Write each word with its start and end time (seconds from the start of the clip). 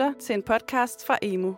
lytter 0.00 0.20
til 0.20 0.34
en 0.34 0.42
podcast 0.42 1.06
fra 1.06 1.18
Emo. 1.22 1.52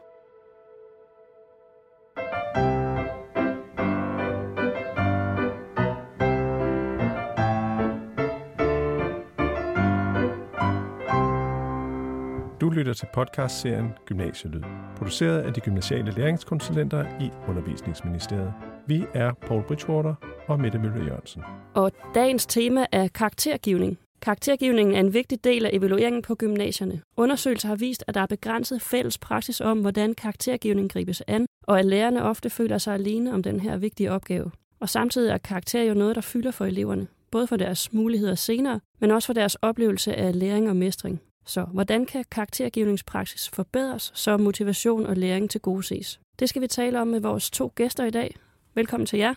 Du 12.60 12.70
lytter 12.70 12.92
til 12.92 13.06
podcastserien 13.14 13.88
Gymnasielyd, 14.06 14.62
produceret 14.96 15.40
af 15.40 15.54
de 15.54 15.60
gymnasiale 15.60 16.10
læringskonsulenter 16.10 17.20
i 17.20 17.30
Undervisningsministeriet. 17.48 18.54
Vi 18.86 19.04
er 19.14 19.32
Paul 19.32 19.62
Bridgewater 19.62 20.14
og 20.48 20.60
Mette 20.60 20.78
Møller 20.78 21.04
Jørgensen. 21.04 21.42
Og 21.74 21.92
dagens 22.14 22.46
tema 22.46 22.86
er 22.92 23.08
karaktergivning. 23.08 23.98
Karaktergivningen 24.22 24.94
er 24.94 25.00
en 25.00 25.14
vigtig 25.14 25.44
del 25.44 25.66
af 25.66 25.70
evalueringen 25.72 26.22
på 26.22 26.34
gymnasierne. 26.34 27.02
Undersøgelser 27.16 27.68
har 27.68 27.76
vist, 27.76 28.04
at 28.06 28.14
der 28.14 28.20
er 28.20 28.26
begrænset 28.26 28.82
fælles 28.82 29.18
praksis 29.18 29.60
om, 29.60 29.80
hvordan 29.80 30.14
karaktergivning 30.14 30.92
gribes 30.92 31.22
an, 31.26 31.46
og 31.62 31.78
at 31.78 31.84
lærerne 31.84 32.22
ofte 32.22 32.50
føler 32.50 32.78
sig 32.78 32.94
alene 32.94 33.34
om 33.34 33.42
den 33.42 33.60
her 33.60 33.76
vigtige 33.76 34.12
opgave. 34.12 34.50
Og 34.80 34.88
samtidig 34.88 35.30
er 35.30 35.38
karakter 35.38 35.82
jo 35.82 35.94
noget, 35.94 36.14
der 36.14 36.20
fylder 36.20 36.50
for 36.50 36.64
eleverne, 36.64 37.06
både 37.30 37.46
for 37.46 37.56
deres 37.56 37.92
muligheder 37.92 38.34
senere, 38.34 38.80
men 39.00 39.10
også 39.10 39.26
for 39.26 39.32
deres 39.32 39.54
oplevelse 39.54 40.14
af 40.14 40.38
læring 40.38 40.68
og 40.68 40.76
mestring. 40.76 41.20
Så 41.46 41.64
hvordan 41.64 42.06
kan 42.06 42.24
karaktergivningspraksis 42.30 43.48
forbedres, 43.48 44.12
så 44.14 44.36
motivation 44.36 45.06
og 45.06 45.16
læring 45.16 45.50
til 45.50 45.60
gode 45.60 45.82
ses? 45.82 46.20
Det 46.38 46.48
skal 46.48 46.62
vi 46.62 46.66
tale 46.66 47.00
om 47.00 47.08
med 47.08 47.20
vores 47.20 47.50
to 47.50 47.72
gæster 47.74 48.04
i 48.04 48.10
dag. 48.10 48.36
Velkommen 48.74 49.06
til 49.06 49.18
jer. 49.18 49.34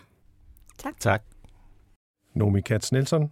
Tak. 0.78 1.00
Tak. 1.00 1.22
Nomi 2.34 2.60
Katz 2.60 2.92
Nielsen, 2.92 3.30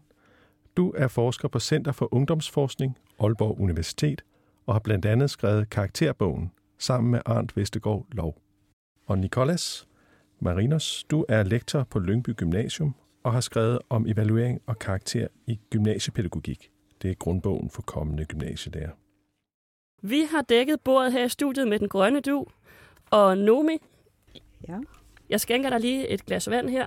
du 0.77 0.93
er 0.97 1.09
forsker 1.09 1.49
på 1.49 1.59
Center 1.61 1.93
for 1.93 2.15
Ungdomsforskning, 2.15 2.99
Aalborg 3.21 3.61
Universitet, 3.61 4.25
og 4.67 4.75
har 4.75 4.79
blandt 4.81 5.05
andet 5.05 5.31
skrevet 5.31 5.71
Karakterbogen 5.71 6.53
sammen 6.79 7.11
med 7.11 7.21
Arndt 7.27 7.57
Vestergaard 7.57 8.07
Lov. 8.13 8.37
Og 9.07 9.19
Nicolas 9.19 9.89
Marinos, 10.41 11.05
du 11.11 11.25
er 11.29 11.43
lektor 11.43 11.85
på 11.85 11.99
Lyngby 11.99 12.31
Gymnasium 12.37 12.95
og 13.23 13.33
har 13.33 13.41
skrevet 13.41 13.79
om 13.91 14.07
evaluering 14.07 14.61
og 14.67 14.79
karakter 14.79 15.27
i 15.47 15.61
gymnasiepædagogik. 15.71 16.71
Det 17.03 17.11
er 17.11 17.15
grundbogen 17.15 17.71
for 17.71 17.83
kommende 17.83 18.25
gymnasielærer. 18.25 18.91
Vi 20.03 20.21
har 20.31 20.43
dækket 20.43 20.81
bordet 20.81 21.13
her 21.13 21.25
i 21.25 21.29
studiet 21.29 21.69
med 21.69 21.79
den 21.79 21.89
grønne 21.89 22.21
du. 22.21 22.47
Og 23.11 23.39
Nomi, 23.39 23.79
Ja, 24.69 24.79
jeg 25.29 25.41
skænker 25.41 25.71
dig 25.71 25.81
lige 25.81 26.09
et 26.09 26.27
glas 26.27 26.51
vand 26.51 26.69
her. 26.69 26.87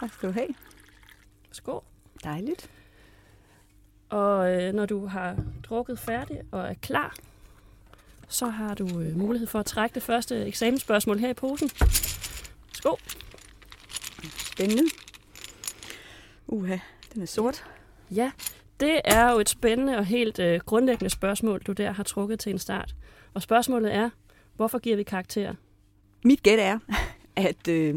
tak 0.00 0.12
skal 0.12 0.28
du 0.28 0.32
have. 0.32 0.48
Skål. 1.52 1.84
Dejligt. 2.24 2.70
Og 4.08 4.62
øh, 4.62 4.72
når 4.72 4.86
du 4.86 5.06
har 5.06 5.36
drukket 5.62 5.98
færdig 5.98 6.40
og 6.50 6.60
er 6.60 6.74
klar, 6.74 7.14
så 8.28 8.46
har 8.46 8.74
du 8.74 9.00
øh, 9.00 9.16
mulighed 9.16 9.46
for 9.46 9.58
at 9.58 9.66
trække 9.66 9.94
det 9.94 10.02
første 10.02 10.44
eksamensspørgsmål 10.44 11.18
her 11.18 11.28
i 11.28 11.34
posen. 11.34 11.70
Skål. 12.72 12.98
Spændende. 14.36 14.82
Uha, 16.46 16.76
den 17.14 17.22
er 17.22 17.26
sort. 17.26 17.64
Ja, 18.10 18.30
det 18.80 19.00
er 19.04 19.32
jo 19.32 19.38
et 19.38 19.48
spændende 19.48 19.96
og 19.96 20.04
helt 20.04 20.38
øh, 20.38 20.60
grundlæggende 20.60 21.10
spørgsmål, 21.10 21.60
du 21.60 21.72
der 21.72 21.92
har 21.92 22.02
trukket 22.02 22.40
til 22.40 22.52
en 22.52 22.58
start. 22.58 22.94
Og 23.34 23.42
spørgsmålet 23.42 23.94
er, 23.94 24.10
hvorfor 24.56 24.78
giver 24.78 24.96
vi 24.96 25.02
karakterer? 25.02 25.54
Mit 26.24 26.42
gæt 26.42 26.58
er, 26.58 26.78
at 27.36 27.68
øh, 27.68 27.94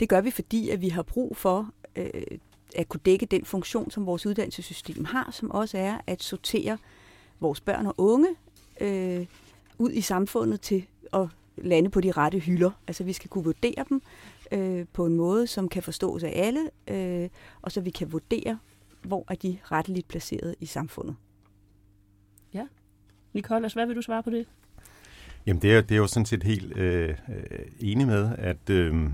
det 0.00 0.08
gør 0.08 0.20
vi, 0.20 0.30
fordi 0.30 0.70
at 0.70 0.80
vi 0.80 0.88
har 0.88 1.02
brug 1.02 1.36
for 1.36 1.70
øh, 1.96 2.10
at 2.76 2.88
kunne 2.88 3.00
dække 3.04 3.26
den 3.26 3.44
funktion, 3.44 3.90
som 3.90 4.06
vores 4.06 4.26
uddannelsessystem 4.26 5.04
har, 5.04 5.30
som 5.32 5.50
også 5.50 5.78
er 5.78 5.98
at 6.06 6.22
sortere 6.22 6.78
vores 7.40 7.60
børn 7.60 7.86
og 7.86 7.94
unge 7.98 8.28
øh, 8.80 9.26
ud 9.78 9.90
i 9.92 10.00
samfundet 10.00 10.60
til 10.60 10.86
at 11.12 11.26
lande 11.56 11.90
på 11.90 12.00
de 12.00 12.12
rette 12.12 12.38
hylder. 12.38 12.70
Altså 12.86 13.04
vi 13.04 13.12
skal 13.12 13.30
kunne 13.30 13.44
vurdere 13.44 13.84
dem 13.88 14.02
øh, 14.52 14.86
på 14.92 15.06
en 15.06 15.14
måde, 15.14 15.46
som 15.46 15.68
kan 15.68 15.82
forstås 15.82 16.22
af 16.22 16.32
alle, 16.34 16.70
øh, 16.88 17.28
og 17.62 17.72
så 17.72 17.80
vi 17.80 17.90
kan 17.90 18.12
vurdere, 18.12 18.58
hvor 19.02 19.24
er 19.28 19.34
de 19.34 19.58
retteligt 19.64 20.08
placeret 20.08 20.54
i 20.60 20.66
samfundet. 20.66 21.16
Nicolas, 23.32 23.72
hvad 23.72 23.86
vil 23.86 23.96
du 23.96 24.02
svare 24.02 24.22
på 24.22 24.30
det? 24.30 24.46
Jamen, 25.46 25.62
det 25.62 25.74
er, 25.74 25.80
det 25.80 25.94
er 25.94 25.98
jo 25.98 26.06
sådan 26.06 26.26
set 26.26 26.42
helt 26.42 26.76
øh, 26.76 27.08
øh, 27.08 27.16
enig 27.80 28.06
med, 28.06 28.30
at, 28.38 28.70
øh, 28.70 29.10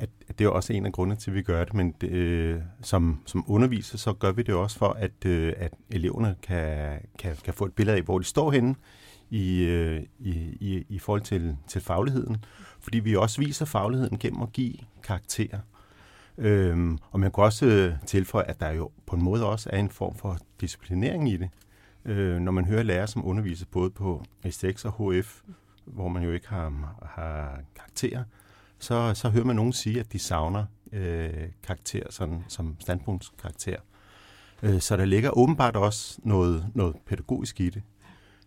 at, 0.00 0.10
at 0.28 0.38
det 0.38 0.44
er 0.44 0.48
også 0.48 0.72
en 0.72 0.86
af 0.86 0.92
grundene 0.92 1.16
til, 1.16 1.30
at 1.30 1.34
vi 1.34 1.42
gør 1.42 1.64
det, 1.64 1.74
men 1.74 1.94
det, 2.00 2.10
øh, 2.10 2.60
som, 2.82 3.22
som 3.26 3.44
underviser, 3.46 3.98
så 3.98 4.12
gør 4.12 4.32
vi 4.32 4.42
det 4.42 4.54
også 4.54 4.78
for, 4.78 4.88
at, 4.88 5.26
øh, 5.26 5.52
at 5.56 5.74
eleverne 5.90 6.36
kan, 6.42 6.98
kan, 7.18 7.36
kan 7.44 7.54
få 7.54 7.64
et 7.64 7.72
billede 7.72 7.96
af, 7.96 8.02
hvor 8.02 8.18
de 8.18 8.24
står 8.24 8.50
henne 8.50 8.74
i, 9.30 9.62
øh, 9.62 10.02
i, 10.18 10.30
i, 10.60 10.84
i 10.88 10.98
forhold 10.98 11.20
til, 11.20 11.56
til 11.68 11.80
fagligheden. 11.80 12.44
Fordi 12.80 12.98
vi 12.98 13.16
også 13.16 13.40
viser 13.40 13.64
fagligheden 13.64 14.18
gennem 14.18 14.42
at 14.42 14.52
give 14.52 14.74
karakterer. 15.02 15.58
Øhm, 16.38 16.98
og 17.10 17.20
man 17.20 17.32
kan 17.32 17.44
også 17.44 17.66
øh, 17.66 17.92
tilføje, 18.06 18.44
at 18.44 18.60
der 18.60 18.70
jo 18.70 18.90
på 19.06 19.16
en 19.16 19.22
måde 19.22 19.46
også 19.46 19.70
er 19.72 19.78
en 19.78 19.90
form 19.90 20.14
for 20.14 20.38
disciplinering 20.60 21.30
i 21.30 21.36
det. 21.36 21.50
Øh, 22.04 22.38
når 22.38 22.52
man 22.52 22.64
hører 22.64 22.82
lærere, 22.82 23.06
som 23.06 23.26
underviser 23.26 23.66
både 23.70 23.90
på 23.90 24.24
S6 24.46 24.88
og 24.88 25.12
HF, 25.12 25.40
hvor 25.84 26.08
man 26.08 26.22
jo 26.22 26.32
ikke 26.32 26.48
har, 26.48 26.96
har 27.02 27.60
karakterer, 27.76 28.24
så, 28.80 29.14
så 29.14 29.28
hører 29.30 29.44
man 29.44 29.56
nogen 29.56 29.72
sige, 29.72 30.00
at 30.00 30.12
de 30.12 30.18
savner 30.18 30.64
øh, 30.92 31.48
karakter 31.62 32.02
sådan, 32.10 32.44
som 32.48 32.76
standpunktskarakter. 32.80 33.76
Øh, 34.62 34.80
så 34.80 34.96
der 34.96 35.04
ligger 35.04 35.30
åbenbart 35.38 35.76
også 35.76 36.18
noget, 36.24 36.66
noget 36.74 36.96
pædagogisk 37.06 37.60
i 37.60 37.70
det. 37.70 37.82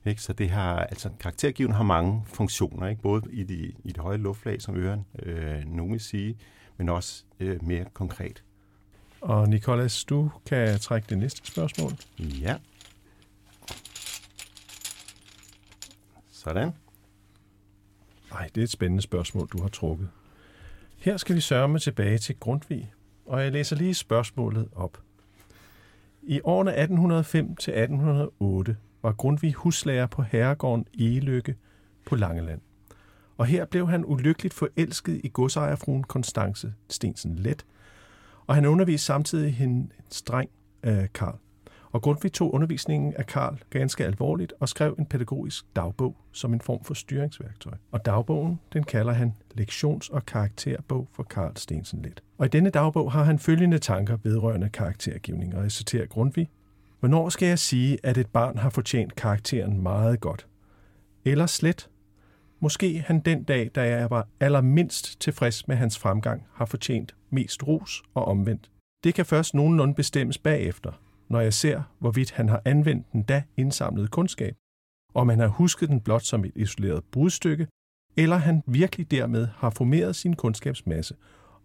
Ikke? 0.06 0.22
Så 0.22 0.34
det 0.34 0.50
har, 0.50 0.76
altså, 0.80 1.10
karaktergiven 1.20 1.74
har 1.74 1.84
mange 1.84 2.24
funktioner, 2.26 2.88
ikke? 2.88 3.02
både 3.02 3.22
i, 3.32 3.44
de, 3.44 3.74
i 3.84 3.92
det 3.92 3.98
høje 3.98 4.18
luftlag, 4.18 4.62
som 4.62 4.76
øren 4.76 5.06
øh, 5.20 5.66
nogen 5.66 5.92
vil 5.92 6.02
sige, 6.02 6.38
men 6.78 6.90
også 6.90 7.24
øh, 7.40 7.64
mere 7.64 7.86
konkret. 7.94 8.44
Og 9.22 9.50
Nicolas, 9.50 10.04
du 10.04 10.32
kan 10.46 10.80
trække 10.80 11.06
det 11.10 11.18
næste 11.18 11.48
spørgsmål. 11.48 11.92
Ja. 12.20 12.58
Sådan. 16.32 16.72
Nej, 18.32 18.50
det 18.56 18.62
er 18.62 18.64
et 18.64 18.70
spændende 18.70 19.02
spørgsmål, 19.02 19.48
du 19.48 19.62
har 19.62 19.70
trukket. 19.70 20.10
Her 21.04 21.18
skal 21.18 21.36
vi 21.36 21.42
sørge 21.42 21.80
tilbage 21.80 22.18
til 22.18 22.36
Grundtvig, 22.40 22.94
og 23.26 23.44
jeg 23.44 23.52
læser 23.52 23.76
lige 23.76 23.94
spørgsmålet 23.94 24.70
op. 24.76 24.98
I 26.22 26.42
årene 26.44 26.72
1805 26.72 27.56
til 27.56 27.72
1808 27.72 28.78
var 29.02 29.12
Grundtvig 29.12 29.54
huslærer 29.54 30.08
på 30.08 30.22
herregården 30.22 30.86
Elykke 31.00 31.56
på 32.06 32.16
Langeland. 32.16 32.62
Og 33.38 33.46
her 33.46 33.66
blev 33.66 33.90
han 33.90 34.06
ulykkeligt 34.06 34.54
forelsket 34.54 35.22
i 35.24 35.30
godsejerfruen 35.34 36.04
Konstance 36.04 36.74
Stensen 36.90 37.36
Let, 37.36 37.66
og 38.48 38.56
han 38.56 38.66
underviste 38.66 39.06
samtidig 39.06 39.54
hendes 39.56 40.22
dreng 40.22 40.50
øh, 40.84 41.08
Karl. 41.14 41.38
Og 41.94 42.02
Grundtvig 42.02 42.34
tog 42.34 42.54
undervisningen 42.54 43.14
af 43.14 43.26
Karl 43.26 43.58
ganske 43.70 44.06
alvorligt 44.06 44.54
og 44.60 44.70
skrev 44.70 44.96
en 45.00 45.06
pædagogisk 45.06 45.66
dagbog 45.76 46.16
som 46.32 46.54
en 46.54 46.62
form 46.62 46.84
for 46.84 46.94
styringsværktøj. 46.94 47.74
Og 47.92 48.06
dagbogen, 48.06 48.60
den 48.74 48.84
kalder 48.84 49.14
han 49.14 49.34
lektions- 49.60 50.14
og 50.14 50.26
karakterbog 50.26 51.08
for 51.12 51.24
Karl 51.24 51.56
Stensen 51.56 52.02
Let. 52.02 52.24
Og 52.38 52.46
i 52.46 52.50
denne 52.50 52.70
dagbog 52.70 53.12
har 53.12 53.24
han 53.24 53.40
følgende 53.40 53.78
tanker 53.78 54.18
vedrørende 54.24 54.70
karaktergivning, 54.70 55.56
og 55.56 55.64
jeg 55.64 55.72
citerer 55.72 56.06
Grundtvig. 56.06 56.50
Hvornår 57.00 57.30
skal 57.30 57.48
jeg 57.48 57.60
sige, 57.60 57.98
at 58.04 58.18
et 58.18 58.28
barn 58.28 58.58
har 58.58 58.70
fortjent 58.70 59.16
karakteren 59.16 59.82
meget 59.82 60.20
godt? 60.20 60.48
Eller 61.26 61.46
slet? 61.46 61.90
Måske 62.60 63.04
han 63.08 63.20
den 63.20 63.44
dag, 63.44 63.72
da 63.76 63.82
jeg 63.82 64.10
var 64.10 64.28
allermindst 64.40 65.22
tilfreds 65.22 65.68
med 65.68 65.76
hans 65.76 66.00
fremgang, 66.00 66.44
har 66.54 66.66
fortjent 66.66 67.16
mest 67.30 67.68
ros 67.68 68.04
og 68.14 68.26
omvendt. 68.26 68.70
Det 69.04 69.14
kan 69.14 69.26
først 69.26 69.54
nogenlunde 69.54 69.94
bestemmes 69.94 70.38
bagefter, 70.38 70.92
når 71.34 71.42
jeg 71.42 71.54
ser, 71.54 71.82
hvorvidt 72.00 72.32
han 72.32 72.50
har 72.50 72.62
anvendt 72.66 73.12
den 73.12 73.24
da 73.24 73.44
indsamlede 73.58 74.08
kundskab, 74.08 74.56
om 75.14 75.30
han 75.30 75.40
har 75.40 75.48
husket 75.48 75.90
den 75.90 76.02
blot 76.02 76.22
som 76.24 76.46
et 76.46 76.52
isoleret 76.56 77.04
brudstykke, 77.12 77.68
eller 78.18 78.38
han 78.38 78.64
virkelig 78.68 79.12
dermed 79.12 79.48
har 79.56 79.70
formeret 79.70 80.16
sin 80.16 80.36
kundskabsmasse 80.36 81.16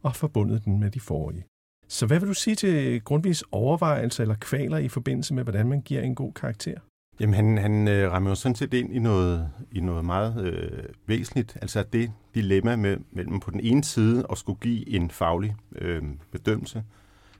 og 0.02 0.16
forbundet 0.16 0.64
den 0.64 0.80
med 0.80 0.90
de 0.90 1.00
forrige. 1.00 1.44
Så 1.88 2.06
hvad 2.06 2.20
vil 2.20 2.28
du 2.28 2.34
sige 2.34 2.56
til 2.56 3.04
Grundtvigs 3.04 3.44
overvejelser 3.52 4.22
eller 4.22 4.34
kvaler 4.40 4.78
i 4.78 4.88
forbindelse 4.88 5.34
med, 5.34 5.42
hvordan 5.42 5.68
man 5.68 5.80
giver 5.80 6.00
en 6.00 6.14
god 6.14 6.32
karakter? 6.32 6.78
Jamen, 7.20 7.34
han, 7.34 7.58
han 7.58 7.88
øh, 7.88 8.12
rammer 8.12 8.30
jo 8.30 8.34
sådan 8.34 8.54
set 8.54 8.74
ind 8.74 8.92
i 8.92 8.98
noget, 8.98 9.50
i 9.72 9.80
noget 9.80 10.04
meget 10.04 10.44
øh, 10.44 10.84
væsentligt. 11.06 11.58
Altså 11.62 11.84
det 11.92 12.12
dilemma 12.34 12.76
med, 12.76 12.96
mellem 13.10 13.40
på 13.40 13.50
den 13.50 13.60
ene 13.60 13.84
side 13.84 14.26
at 14.30 14.38
skulle 14.38 14.60
give 14.60 14.88
en 14.88 15.10
faglig 15.10 15.56
øh, 15.72 16.02
bedømmelse, 16.32 16.84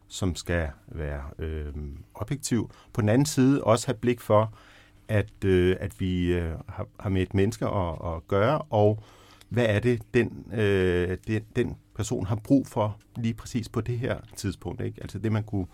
som 0.09 0.35
skal 0.35 0.69
være 0.87 1.23
øh, 1.39 1.73
objektiv. 2.15 2.71
På 2.93 3.01
den 3.01 3.09
anden 3.09 3.27
side 3.27 3.65
også 3.65 3.87
have 3.87 3.99
blik 3.99 4.21
for, 4.21 4.55
at, 5.09 5.45
øh, 5.45 5.77
at 5.81 6.01
vi 6.01 6.33
øh, 6.35 6.53
har, 6.69 6.87
har 7.01 7.11
med 7.11 7.23
et 7.23 7.35
menneske 7.35 7.67
at, 7.67 7.93
at 7.93 8.29
gøre, 8.29 8.59
og 8.59 9.03
hvad 9.49 9.67
er 9.69 9.81
det, 9.81 10.03
den, 10.15 10.53
øh, 10.53 11.19
den, 11.27 11.45
den 11.57 11.77
person 11.95 12.27
har 12.27 12.37
brug 12.37 12.67
for 12.67 12.99
lige 13.17 13.35
præcis 13.35 13.69
på 13.69 13.81
det 13.81 13.99
her 13.99 14.17
tidspunkt. 14.37 14.81
Ikke? 14.81 14.99
Altså 15.01 15.19
det, 15.19 15.33
man 15.33 15.45
kunne 15.45 15.67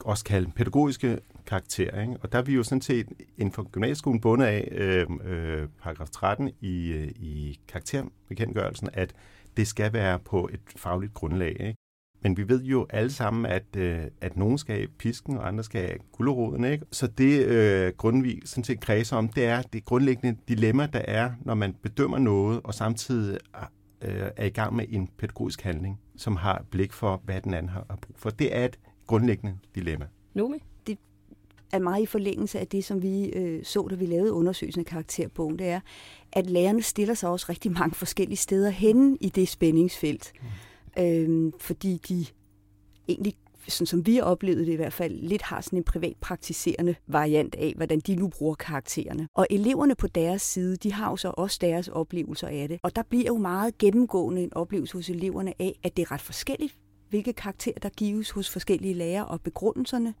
også 0.00 0.24
kalde 0.24 0.50
pædagogiske 0.56 1.18
karakterer. 1.46 2.00
Ikke? 2.00 2.16
Og 2.22 2.32
der 2.32 2.38
er 2.38 2.42
vi 2.42 2.54
jo 2.54 2.62
sådan 2.62 2.82
set 2.82 3.08
inden 3.38 3.52
for 3.52 3.62
gymnasieskolen 3.62 4.20
bundet 4.20 4.46
af 4.46 4.68
øh, 4.72 5.06
øh, 5.24 5.68
paragraf 5.82 6.08
13 6.10 6.50
i, 6.60 6.92
øh, 6.92 7.08
i 7.08 7.60
karakterbekendtgørelsen, 7.68 8.88
at 8.92 9.14
det 9.56 9.68
skal 9.68 9.92
være 9.92 10.18
på 10.18 10.50
et 10.52 10.60
fagligt 10.76 11.14
grundlag. 11.14 11.56
Ikke? 11.60 11.83
Men 12.24 12.36
vi 12.36 12.48
ved 12.48 12.62
jo 12.62 12.86
alle 12.90 13.12
sammen, 13.12 13.46
at, 13.46 13.76
øh, 13.76 14.00
at 14.20 14.36
nogen 14.36 14.58
skal 14.58 14.76
have 14.76 14.88
pisken, 14.98 15.36
og 15.36 15.48
andre 15.48 15.64
skal 15.64 15.80
have 15.80 15.98
gulderoden. 16.12 16.64
Ikke? 16.64 16.84
Så 16.90 17.06
det 17.06 17.46
øh, 17.46 17.92
grundvis 17.96 18.48
sådan 18.48 18.64
set 18.64 18.80
kredser 18.80 19.16
om, 19.16 19.28
det 19.28 19.44
er 19.44 19.62
det 19.62 19.84
grundlæggende 19.84 20.38
dilemma, 20.48 20.86
der 20.92 21.02
er, 21.08 21.30
når 21.40 21.54
man 21.54 21.74
bedømmer 21.82 22.18
noget, 22.18 22.60
og 22.64 22.74
samtidig 22.74 23.38
øh, 24.02 24.30
er 24.36 24.44
i 24.44 24.50
gang 24.50 24.76
med 24.76 24.84
en 24.88 25.08
pædagogisk 25.18 25.62
handling, 25.62 26.00
som 26.16 26.36
har 26.36 26.64
blik 26.70 26.92
for, 26.92 27.22
hvad 27.24 27.40
den 27.40 27.54
anden 27.54 27.70
har 27.70 27.98
brug 28.02 28.16
for. 28.18 28.30
Det 28.30 28.56
er 28.56 28.64
et 28.64 28.78
grundlæggende 29.06 29.58
dilemma. 29.74 30.06
Nomi? 30.34 30.56
Det 30.86 30.98
er 31.72 31.78
meget 31.78 32.02
i 32.02 32.06
forlængelse 32.06 32.60
af 32.60 32.66
det, 32.66 32.84
som 32.84 33.02
vi 33.02 33.24
øh, 33.24 33.64
så, 33.64 33.86
da 33.90 33.94
vi 33.94 34.06
lavede 34.06 34.32
undersøgelsen 34.32 34.80
af 34.80 34.86
karakterbogen. 34.86 35.58
Det 35.58 35.66
er, 35.66 35.80
at 36.32 36.50
lærerne 36.50 36.82
stiller 36.82 37.14
sig 37.14 37.28
også 37.28 37.46
rigtig 37.48 37.72
mange 37.72 37.94
forskellige 37.94 38.36
steder 38.36 38.70
hen 38.70 39.18
i 39.20 39.28
det 39.28 39.48
spændingsfelt. 39.48 40.32
Mm. 40.42 40.48
Øh, 40.98 41.52
fordi 41.58 42.00
de 42.08 42.26
egentlig 43.08 43.34
sådan 43.68 43.86
som 43.86 44.06
vi 44.06 44.16
har 44.16 44.22
oplevet 44.22 44.66
det 44.66 44.72
i 44.72 44.76
hvert 44.76 44.92
fald, 44.92 45.14
lidt 45.14 45.42
har 45.42 45.60
sådan 45.60 45.78
en 45.78 45.84
privat 45.84 46.16
praktiserende 46.20 46.94
variant 47.06 47.54
af, 47.54 47.72
hvordan 47.76 48.00
de 48.00 48.14
nu 48.14 48.28
bruger 48.28 48.54
karaktererne. 48.54 49.28
Og 49.34 49.46
eleverne 49.50 49.94
på 49.94 50.06
deres 50.06 50.42
side, 50.42 50.76
de 50.76 50.92
har 50.92 51.10
jo 51.10 51.16
så 51.16 51.32
også 51.36 51.58
deres 51.60 51.88
oplevelser 51.88 52.48
af 52.48 52.68
det. 52.68 52.78
Og 52.82 52.96
der 52.96 53.02
bliver 53.02 53.24
jo 53.26 53.36
meget 53.36 53.78
gennemgående 53.78 54.42
en 54.42 54.54
oplevelse 54.54 54.94
hos 54.94 55.10
eleverne 55.10 55.52
af, 55.58 55.78
at 55.82 55.96
det 55.96 56.02
er 56.02 56.12
ret 56.12 56.20
forskelligt, 56.20 56.76
hvilke 57.08 57.32
karakterer 57.32 57.78
der 57.82 57.88
gives 57.88 58.30
hos 58.30 58.50
forskellige 58.50 58.94
lærere, 58.94 59.26
og 59.26 59.40
begrundelserne 59.40 60.14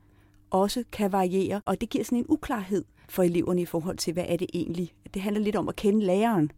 også 0.50 0.84
kan 0.92 1.12
variere. 1.12 1.60
Og 1.66 1.80
det 1.80 1.90
giver 1.90 2.04
sådan 2.04 2.18
en 2.18 2.26
uklarhed 2.28 2.84
for 3.08 3.22
eleverne 3.22 3.62
i 3.62 3.64
forhold 3.64 3.96
til, 3.96 4.12
hvad 4.12 4.24
er 4.28 4.36
det 4.36 4.50
egentlig? 4.54 4.94
Det 5.14 5.22
handler 5.22 5.42
lidt 5.42 5.56
om 5.56 5.68
at 5.68 5.76
kende 5.76 6.06
læreren, 6.06 6.50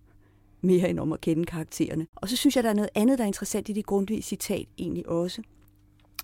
mere 0.61 0.91
end 0.91 1.00
om 1.00 1.12
at 1.12 1.20
kende 1.20 1.44
karaktererne. 1.44 2.06
Og 2.14 2.29
så 2.29 2.37
synes 2.37 2.56
jeg, 2.56 2.64
der 2.64 2.70
er 2.70 2.75
noget 2.75 2.91
andet, 2.94 3.19
der 3.19 3.25
er 3.25 3.26
interessant 3.26 3.69
i 3.69 3.73
det 3.73 3.87
grundvige 3.87 4.23
citat 4.23 4.67
egentlig 4.79 5.08
også 5.08 5.43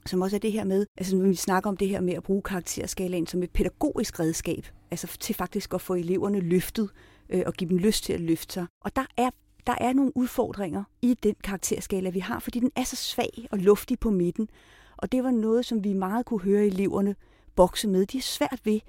som 0.06 0.23
også 0.23 0.37
er 0.37 0.40
det 0.40 0.52
her 0.52 0.64
med, 0.64 0.87
altså 0.96 1.17
når 1.17 1.29
vi 1.29 1.34
snakker 1.34 1.70
om 1.70 1.76
det 1.76 1.88
her 1.88 2.00
med 2.00 2.14
at 2.14 2.23
bruge 2.23 2.43
karakterskalaen 2.43 3.26
som 3.26 3.43
et 3.43 3.50
pædagogisk 3.50 4.20
redskab, 4.20 4.67
altså 4.90 5.17
til 5.20 5.34
faktisk 5.34 5.75
at 5.75 5.81
få 5.81 5.94
eleverne 5.94 6.40
løftet 6.40 6.90
øh, 7.29 7.43
og 7.46 7.55
give 7.55 7.70
dem 7.70 7.79
lyst 7.79 8.05
til 8.05 8.12
at 8.12 8.20
løfte 8.20 8.52
sig. 8.52 8.67
Og 8.81 8.96
der 8.96 9.05
er 9.17 9.31
der 9.67 9.75
er 9.81 9.93
nogle 9.93 10.17
udfordringer 10.17 10.84
i 11.02 11.14
den 11.23 11.34
karakterskala, 11.44 12.11
vi 12.11 12.19
har, 12.19 12.38
fordi 12.38 12.61
den 12.61 12.70
er 12.76 12.84
så 12.84 12.96
svag 12.96 13.49
og 13.50 13.58
luftig 13.58 13.99
på 13.99 14.11
midten. 14.11 14.49
Og 14.96 15.12
det 15.12 15.25
var 15.25 15.31
noget, 15.31 15.67
som 15.67 15.84
vi 15.84 15.93
meget 15.93 16.26
kunne 16.26 16.40
høre 16.40 16.67
eleverne 16.67 17.14
bokse 17.56 17.88
med. 17.88 18.06
De 18.06 18.19
er 18.19 18.23
svært 18.23 18.61
ved, 18.64 18.81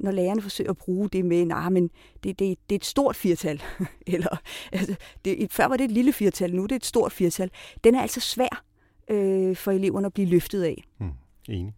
når 0.00 0.10
lærerne 0.10 0.42
forsøger 0.42 0.70
at 0.70 0.76
bruge 0.76 1.08
det 1.08 1.24
med, 1.24 1.44
nej, 1.44 1.60
nah, 1.60 1.72
men 1.72 1.90
det, 2.24 2.38
det, 2.38 2.58
det 2.70 2.74
er 2.74 2.78
et 2.78 2.84
stort 2.84 3.16
firtal. 3.16 3.62
Eller, 4.06 4.36
altså, 4.72 4.94
det, 5.24 5.52
før 5.52 5.66
var 5.66 5.76
det 5.76 5.84
et 5.84 5.90
lille 5.90 6.12
firtal, 6.12 6.54
nu 6.54 6.62
er 6.62 6.66
det 6.66 6.76
et 6.76 6.86
stort 6.86 7.12
firtal. 7.12 7.50
Den 7.84 7.94
er 7.94 8.00
altså 8.00 8.20
svær 8.20 8.64
øh, 9.10 9.56
for 9.56 9.70
eleverne 9.70 10.06
at 10.06 10.12
blive 10.12 10.28
løftet 10.28 10.62
af. 10.62 10.84
Mm, 10.98 11.10
enig. 11.48 11.74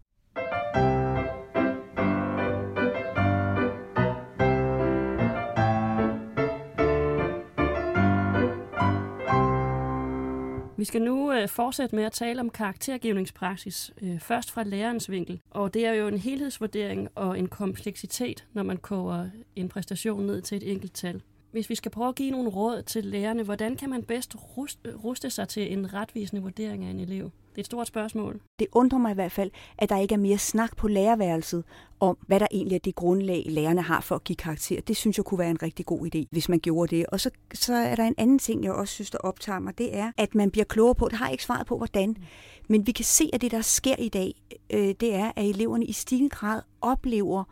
Vi 10.83 10.87
skal 10.87 11.01
nu 11.01 11.33
øh, 11.33 11.49
fortsætte 11.49 11.95
med 11.95 12.03
at 12.03 12.11
tale 12.11 12.39
om 12.39 12.49
karaktergivningspraksis, 12.49 13.91
øh, 14.01 14.19
først 14.19 14.51
fra 14.51 14.63
lærerens 14.63 15.11
vinkel. 15.11 15.41
Og 15.49 15.73
det 15.73 15.85
er 15.85 15.93
jo 15.93 16.07
en 16.07 16.17
helhedsvurdering 16.17 17.09
og 17.15 17.39
en 17.39 17.47
kompleksitet, 17.47 18.45
når 18.53 18.63
man 18.63 18.77
koger 18.77 19.29
en 19.55 19.69
præstation 19.69 20.25
ned 20.25 20.41
til 20.41 20.55
et 20.55 20.71
enkelt 20.71 20.93
tal. 20.93 21.21
Hvis 21.51 21.69
vi 21.69 21.75
skal 21.75 21.91
prøve 21.91 22.09
at 22.09 22.15
give 22.15 22.31
nogle 22.31 22.49
råd 22.49 22.81
til 22.81 23.05
lærerne, 23.05 23.43
hvordan 23.43 23.75
kan 23.75 23.89
man 23.89 24.03
bedst 24.03 24.35
ruste, 24.57 24.95
ruste 24.95 25.29
sig 25.29 25.47
til 25.47 25.73
en 25.73 25.93
retvisende 25.93 26.41
vurdering 26.41 26.83
af 26.83 26.89
en 26.89 26.99
elev? 26.99 27.31
Det 27.53 27.57
er 27.57 27.61
et 27.61 27.65
stort 27.65 27.87
spørgsmål. 27.87 28.41
Det 28.59 28.67
undrer 28.71 28.99
mig 28.99 29.11
i 29.11 29.13
hvert 29.13 29.31
fald, 29.31 29.51
at 29.77 29.89
der 29.89 29.97
ikke 29.97 30.13
er 30.13 30.19
mere 30.19 30.37
snak 30.37 30.77
på 30.77 30.87
lærerværelset 30.87 31.63
om, 31.99 32.17
hvad 32.27 32.39
der 32.39 32.47
egentlig 32.51 32.75
er 32.75 32.79
det 32.79 32.95
grundlag, 32.95 33.43
lærerne 33.49 33.81
har 33.81 34.01
for 34.01 34.15
at 34.15 34.23
give 34.23 34.35
karakter. 34.35 34.81
Det 34.81 34.97
synes 34.97 35.17
jeg 35.17 35.25
kunne 35.25 35.39
være 35.39 35.49
en 35.49 35.63
rigtig 35.63 35.85
god 35.85 36.15
idé, 36.15 36.23
hvis 36.31 36.49
man 36.49 36.59
gjorde 36.59 36.95
det. 36.95 37.05
Og 37.05 37.19
så, 37.19 37.29
så 37.53 37.73
er 37.73 37.95
der 37.95 38.03
en 38.03 38.15
anden 38.17 38.39
ting, 38.39 38.63
jeg 38.63 38.71
også 38.71 38.93
synes, 38.93 39.11
der 39.11 39.17
optager 39.17 39.59
mig, 39.59 39.77
det 39.77 39.97
er, 39.97 40.11
at 40.17 40.35
man 40.35 40.51
bliver 40.51 40.65
klogere 40.65 40.95
på, 40.95 41.07
det 41.07 41.17
har 41.17 41.25
jeg 41.25 41.31
ikke 41.31 41.43
svaret 41.43 41.67
på, 41.67 41.77
hvordan, 41.77 42.17
men 42.69 42.87
vi 42.87 42.91
kan 42.91 43.05
se, 43.05 43.29
at 43.33 43.41
det, 43.41 43.51
der 43.51 43.61
sker 43.61 43.95
i 43.99 44.09
dag, 44.09 44.33
øh, 44.69 44.95
det 44.99 45.15
er, 45.15 45.31
at 45.35 45.49
eleverne 45.49 45.85
i 45.85 45.91
stigende 45.91 46.29
grad 46.29 46.61
oplever, 46.81 47.43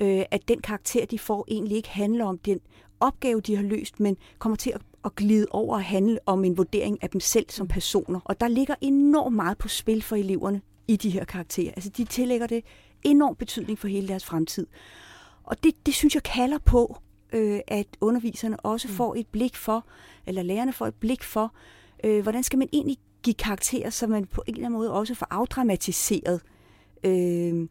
øh, 0.00 0.22
at 0.30 0.48
den 0.48 0.60
karakter, 0.60 1.06
de 1.06 1.18
får, 1.18 1.44
egentlig 1.48 1.76
ikke 1.76 1.88
handler 1.88 2.24
om 2.24 2.38
den 2.38 2.60
opgave, 3.00 3.40
de 3.40 3.56
har 3.56 3.62
løst, 3.62 4.00
men 4.00 4.16
kommer 4.38 4.56
til 4.56 4.70
at, 4.70 4.80
at 5.06 5.14
glide 5.14 5.46
over 5.50 5.74
og 5.74 5.84
handle 5.84 6.18
om 6.26 6.44
en 6.44 6.56
vurdering 6.56 7.02
af 7.02 7.10
dem 7.10 7.20
selv 7.20 7.46
som 7.48 7.68
personer. 7.68 8.20
Og 8.24 8.40
der 8.40 8.48
ligger 8.48 8.74
enormt 8.80 9.36
meget 9.36 9.58
på 9.58 9.68
spil 9.68 10.02
for 10.02 10.16
eleverne 10.16 10.60
i 10.88 10.96
de 10.96 11.10
her 11.10 11.24
karakterer. 11.24 11.72
Altså 11.76 11.90
de 11.90 12.04
tillægger 12.04 12.46
det 12.46 12.64
enorm 13.02 13.36
betydning 13.36 13.78
for 13.78 13.88
hele 13.88 14.08
deres 14.08 14.24
fremtid. 14.24 14.66
Og 15.44 15.64
det, 15.64 15.86
det 15.86 15.94
synes 15.94 16.14
jeg 16.14 16.22
kalder 16.22 16.58
på, 16.58 16.98
øh, 17.32 17.60
at 17.68 17.86
underviserne 18.00 18.56
også 18.56 18.88
mm. 18.88 18.94
får 18.94 19.14
et 19.14 19.26
blik 19.26 19.56
for, 19.56 19.86
eller 20.26 20.42
lærerne 20.42 20.72
får 20.72 20.86
et 20.86 20.94
blik 20.94 21.22
for, 21.22 21.54
øh, 22.04 22.22
hvordan 22.22 22.42
skal 22.42 22.58
man 22.58 22.68
egentlig 22.72 22.96
give 23.22 23.34
karakterer, 23.34 23.90
så 23.90 24.06
man 24.06 24.26
på 24.26 24.42
en 24.46 24.54
eller 24.54 24.66
anden 24.66 24.78
måde 24.78 24.92
også 24.92 25.14
får 25.14 25.26
afdramatiseret. 25.30 26.40
Øh, 27.04 27.68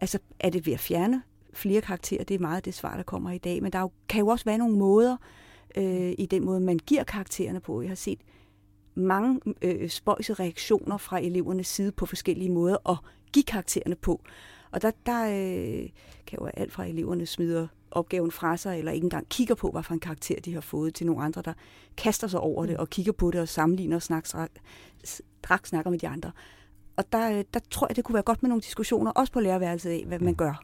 altså 0.00 0.18
er 0.40 0.50
det 0.50 0.66
ved 0.66 0.72
at 0.72 0.80
fjerne 0.80 1.22
flere 1.52 1.80
karakterer, 1.80 2.24
det 2.24 2.34
er 2.34 2.38
meget 2.38 2.64
det 2.64 2.74
svar, 2.74 2.96
der 2.96 3.02
kommer 3.02 3.30
i 3.30 3.38
dag, 3.38 3.62
men 3.62 3.72
der 3.72 3.88
kan 4.08 4.20
jo 4.20 4.26
også 4.26 4.44
være 4.44 4.58
nogle 4.58 4.76
måder 4.76 5.12
øh, 5.12 5.18
i 6.18 6.28
den 6.30 6.44
måde, 6.44 6.60
man 6.60 6.78
giver 6.78 7.04
karaktererne 7.04 7.60
på. 7.60 7.82
Jeg 7.82 7.90
har 7.90 7.94
set 7.94 8.20
mange 8.94 9.40
øh, 9.62 9.88
spøjse 9.88 10.34
reaktioner 10.34 10.96
fra 10.96 11.20
elevernes 11.20 11.66
side 11.66 11.92
på 11.92 12.06
forskellige 12.06 12.50
måder 12.50 12.90
at 12.90 12.96
give 13.32 13.42
karaktererne 13.42 13.96
på. 13.96 14.20
Og 14.70 14.82
der, 14.82 14.90
der 15.06 15.24
øh, 15.24 15.88
kan 16.26 16.38
jo 16.40 16.46
alt 16.54 16.72
fra 16.72 16.86
eleverne 16.86 17.26
smider 17.26 17.66
opgaven 17.90 18.30
fra 18.30 18.56
sig, 18.56 18.78
eller 18.78 18.92
ikke 18.92 19.04
engang 19.04 19.28
kigger 19.28 19.54
på, 19.54 19.70
hvad 19.70 19.82
for 19.82 19.94
en 19.94 20.00
karakter 20.00 20.40
de 20.40 20.54
har 20.54 20.60
fået, 20.60 20.94
til 20.94 21.06
nogle 21.06 21.22
andre, 21.22 21.42
der 21.42 21.52
kaster 21.96 22.26
sig 22.26 22.40
over 22.40 22.66
det, 22.66 22.76
og 22.76 22.90
kigger 22.90 23.12
på 23.12 23.30
det 23.30 23.40
og 23.40 23.48
sammenligner 23.48 23.96
og 23.96 24.02
snakker, 24.02 24.46
straks 25.04 25.68
snakker 25.68 25.90
med 25.90 25.98
de 25.98 26.08
andre. 26.08 26.32
Og 26.96 27.12
der, 27.12 27.38
øh, 27.38 27.44
der 27.54 27.60
tror 27.70 27.86
jeg, 27.88 27.96
det 27.96 28.04
kunne 28.04 28.14
være 28.14 28.22
godt 28.22 28.42
med 28.42 28.48
nogle 28.48 28.62
diskussioner, 28.62 29.10
også 29.10 29.32
på 29.32 29.40
lærerværelset 29.40 29.90
af, 29.90 30.04
hvad 30.06 30.18
man 30.18 30.34
gør. 30.34 30.62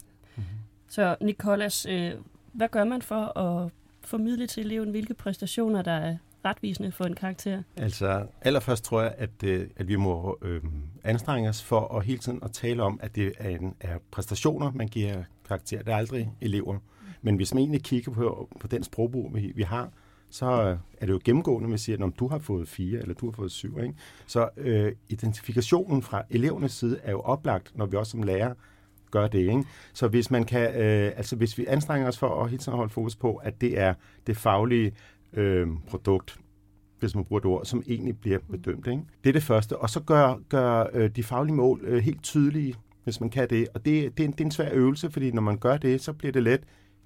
Så 0.87 1.15
Nikolas, 1.21 1.85
øh, 1.85 2.11
hvad 2.53 2.69
gør 2.69 2.83
man 2.83 3.01
for 3.01 3.37
at 3.37 3.71
formidle 4.07 4.47
til 4.47 4.65
eleven, 4.65 4.89
hvilke 4.89 5.13
præstationer, 5.13 5.81
der 5.81 5.91
er 5.91 6.17
retvisende 6.45 6.91
for 6.91 7.03
en 7.05 7.15
karakter? 7.15 7.63
Altså, 7.77 8.27
allerførst 8.41 8.83
tror 8.83 9.01
jeg, 9.01 9.13
at, 9.17 9.43
øh, 9.43 9.67
at 9.75 9.87
vi 9.87 9.95
må 9.95 10.37
øh, 10.41 10.61
anstrenge 11.03 11.49
os 11.49 11.63
for 11.63 11.97
at 11.97 12.05
hele 12.05 12.19
tiden 12.19 12.39
at 12.43 12.51
tale 12.51 12.83
om, 12.83 12.99
at 13.03 13.15
det 13.15 13.33
er, 13.37 13.49
en, 13.49 13.75
er 13.79 13.97
præstationer, 14.11 14.71
man 14.71 14.87
giver 14.87 15.23
karakter. 15.47 15.77
Det 15.77 15.93
er 15.93 15.97
aldrig 15.97 16.31
elever. 16.41 16.79
Men 17.21 17.35
hvis 17.35 17.53
man 17.53 17.61
egentlig 17.61 17.83
kigger 17.83 18.11
på, 18.11 18.49
på 18.59 18.67
den 18.67 18.83
sprogbrug, 18.83 19.35
vi, 19.35 19.51
vi 19.55 19.63
har, 19.63 19.89
så 20.29 20.45
øh, 20.45 20.77
er 21.01 21.05
det 21.05 21.13
jo 21.13 21.19
gennemgående, 21.23 21.65
at 21.65 21.69
man 21.69 21.79
siger, 21.79 22.05
at 22.05 22.19
du 22.19 22.27
har 22.27 22.39
fået 22.39 22.67
fire, 22.67 22.99
eller 22.99 23.13
du 23.13 23.25
har 23.25 23.31
fået 23.31 23.51
syv. 23.51 23.79
Ikke? 23.83 23.95
Så 24.27 24.49
øh, 24.57 24.91
identifikationen 25.09 26.01
fra 26.01 26.23
elevernes 26.29 26.71
side 26.71 26.99
er 27.03 27.11
jo 27.11 27.19
oplagt, 27.19 27.77
når 27.77 27.85
vi 27.85 27.97
også 27.97 28.11
som 28.11 28.23
lærer 28.23 28.53
gør 29.11 29.27
det. 29.27 29.39
Ikke? 29.39 29.63
Så 29.93 30.07
hvis 30.07 30.31
man 30.31 30.43
kan, 30.43 30.75
øh, 30.75 31.11
altså 31.17 31.35
hvis 31.35 31.57
vi 31.57 31.65
anstrenger 31.67 32.07
os 32.07 32.17
for 32.17 32.43
at 32.43 32.49
hele 32.49 32.63
tiden 32.63 32.77
holde 32.77 32.93
fokus 32.93 33.15
på, 33.15 33.35
at 33.35 33.61
det 33.61 33.79
er 33.79 33.93
det 34.27 34.37
faglige 34.37 34.91
øh, 35.33 35.67
produkt, 35.89 36.39
hvis 36.99 37.15
man 37.15 37.25
bruger 37.25 37.39
det 37.39 37.51
ord, 37.51 37.65
som 37.65 37.83
egentlig 37.87 38.19
bliver 38.19 38.39
bedømt. 38.51 38.87
Ikke? 38.87 39.03
Det 39.23 39.29
er 39.29 39.33
det 39.33 39.43
første. 39.43 39.77
Og 39.77 39.89
så 39.89 39.99
gør, 39.99 40.35
gør 40.49 40.85
øh, 40.93 41.09
de 41.09 41.23
faglige 41.23 41.55
mål 41.55 41.81
øh, 41.83 42.03
helt 42.03 42.23
tydelige, 42.23 42.75
hvis 43.03 43.21
man 43.21 43.29
kan 43.29 43.49
det. 43.49 43.67
Og 43.73 43.85
det, 43.85 44.17
det, 44.17 44.23
er 44.23 44.27
en, 44.27 44.31
det 44.31 44.41
er 44.41 44.45
en 44.45 44.51
svær 44.51 44.69
øvelse, 44.73 45.11
fordi 45.11 45.31
når 45.31 45.41
man 45.41 45.57
gør 45.57 45.77
det, 45.77 46.01
så 46.01 46.13
bliver 46.13 46.31
det 46.31 46.43
let 46.43 46.61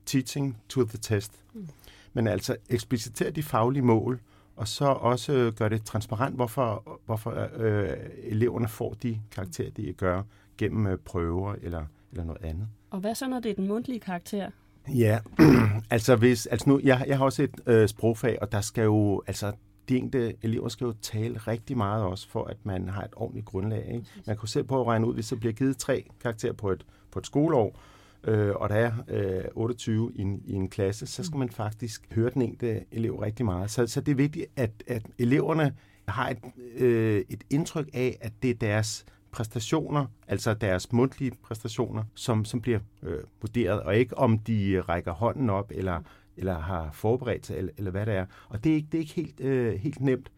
teaching 0.05 0.57
to 0.69 0.83
the 0.83 0.97
test. 0.97 1.45
Mm. 1.53 1.67
Men 2.13 2.27
altså 2.27 2.55
eksplicitere 2.69 3.31
de 3.31 3.43
faglige 3.43 3.83
mål, 3.83 4.19
og 4.55 4.67
så 4.67 4.85
også 4.85 5.51
gøre 5.55 5.69
det 5.69 5.83
transparent, 5.83 6.35
hvorfor, 6.35 6.99
hvorfor 7.05 7.49
øh, 7.57 7.89
eleverne 8.23 8.67
får 8.67 8.93
de 8.93 9.19
karakterer, 9.31 9.69
de 9.69 9.93
gør 9.93 10.23
gennem 10.57 10.87
øh, 10.87 10.97
prøver 10.97 11.55
eller, 11.61 11.85
eller 12.11 12.23
noget 12.23 12.43
andet. 12.43 12.67
Og 12.89 12.99
hvad 12.99 13.15
så, 13.15 13.27
når 13.27 13.39
det 13.39 13.51
er 13.51 13.55
den 13.55 13.67
mundtlige 13.67 13.99
karakter? 13.99 14.49
Ja, 14.87 15.19
altså 15.89 16.15
hvis, 16.15 16.45
altså 16.45 16.69
nu, 16.69 16.79
jeg, 16.83 17.05
jeg 17.07 17.17
har 17.17 17.25
også 17.25 17.43
et 17.43 17.61
øh, 17.65 17.87
sprogfag, 17.87 18.37
og 18.41 18.51
der 18.51 18.61
skal 18.61 18.83
jo, 18.83 19.23
altså 19.27 19.51
de 19.89 19.97
enkelte 19.97 20.35
elever 20.41 20.69
skal 20.69 20.85
jo 20.85 20.93
tale 21.01 21.37
rigtig 21.37 21.77
meget 21.77 22.03
også, 22.03 22.29
for 22.29 22.43
at 22.43 22.57
man 22.63 22.89
har 22.89 23.03
et 23.03 23.13
ordentligt 23.15 23.45
grundlag. 23.45 23.91
Ikke? 23.93 24.05
Man 24.27 24.37
kan 24.37 24.47
selv 24.47 24.63
på 24.63 24.81
at 24.81 24.87
regne 24.87 25.07
ud, 25.07 25.13
hvis 25.13 25.27
der 25.27 25.35
bliver 25.35 25.53
givet 25.53 25.77
tre 25.77 26.09
karakterer 26.21 26.53
på 26.53 26.71
et, 26.71 26.85
på 27.11 27.19
et 27.19 27.25
skoleår, 27.25 27.79
øh, 28.23 28.55
og 28.55 28.69
der 28.69 28.75
er 28.75 28.91
øh, 29.07 29.43
28 29.55 30.11
i 30.15 30.21
en, 30.21 30.41
i 30.45 30.53
en 30.53 30.69
klasse, 30.69 31.07
så 31.07 31.23
skal 31.23 31.37
man 31.37 31.49
faktisk 31.49 32.07
høre 32.11 32.29
den 32.29 32.41
enkelte 32.41 32.85
elev 32.91 33.15
rigtig 33.15 33.45
meget. 33.45 33.71
Så, 33.71 33.87
så 33.87 34.01
det 34.01 34.11
er 34.11 34.15
vigtigt, 34.15 34.45
at, 34.55 34.71
at 34.87 35.05
eleverne 35.17 35.75
har 36.07 36.29
et, 36.29 36.37
øh, 36.75 37.25
et 37.29 37.43
indtryk 37.49 37.89
af, 37.93 38.17
at 38.21 38.31
det 38.41 38.49
er 38.49 38.55
deres 38.55 39.05
præstationer, 39.31 40.05
altså 40.27 40.53
deres 40.53 40.91
mundtlige 40.91 41.31
præstationer, 41.43 42.03
som, 42.15 42.45
som 42.45 42.61
bliver 42.61 42.79
øh, 43.03 43.19
vurderet, 43.41 43.81
og 43.81 43.95
ikke 43.95 44.17
om 44.17 44.39
de 44.39 44.71
øh, 44.71 44.89
rækker 44.89 45.11
hånden 45.11 45.49
op, 45.49 45.71
eller, 45.75 46.01
eller 46.37 46.59
har 46.59 46.89
forberedt 46.93 47.45
sig, 47.45 47.57
eller, 47.57 47.71
eller 47.77 47.91
hvad 47.91 48.05
det 48.05 48.13
er. 48.13 48.25
Og 48.49 48.63
det 48.63 48.71
er 48.71 48.75
ikke, 48.75 48.87
det 48.91 48.97
er 48.97 49.01
ikke 49.01 49.13
helt, 49.13 49.39
øh, 49.39 49.79
helt 49.79 49.99
nemt. 49.99 50.31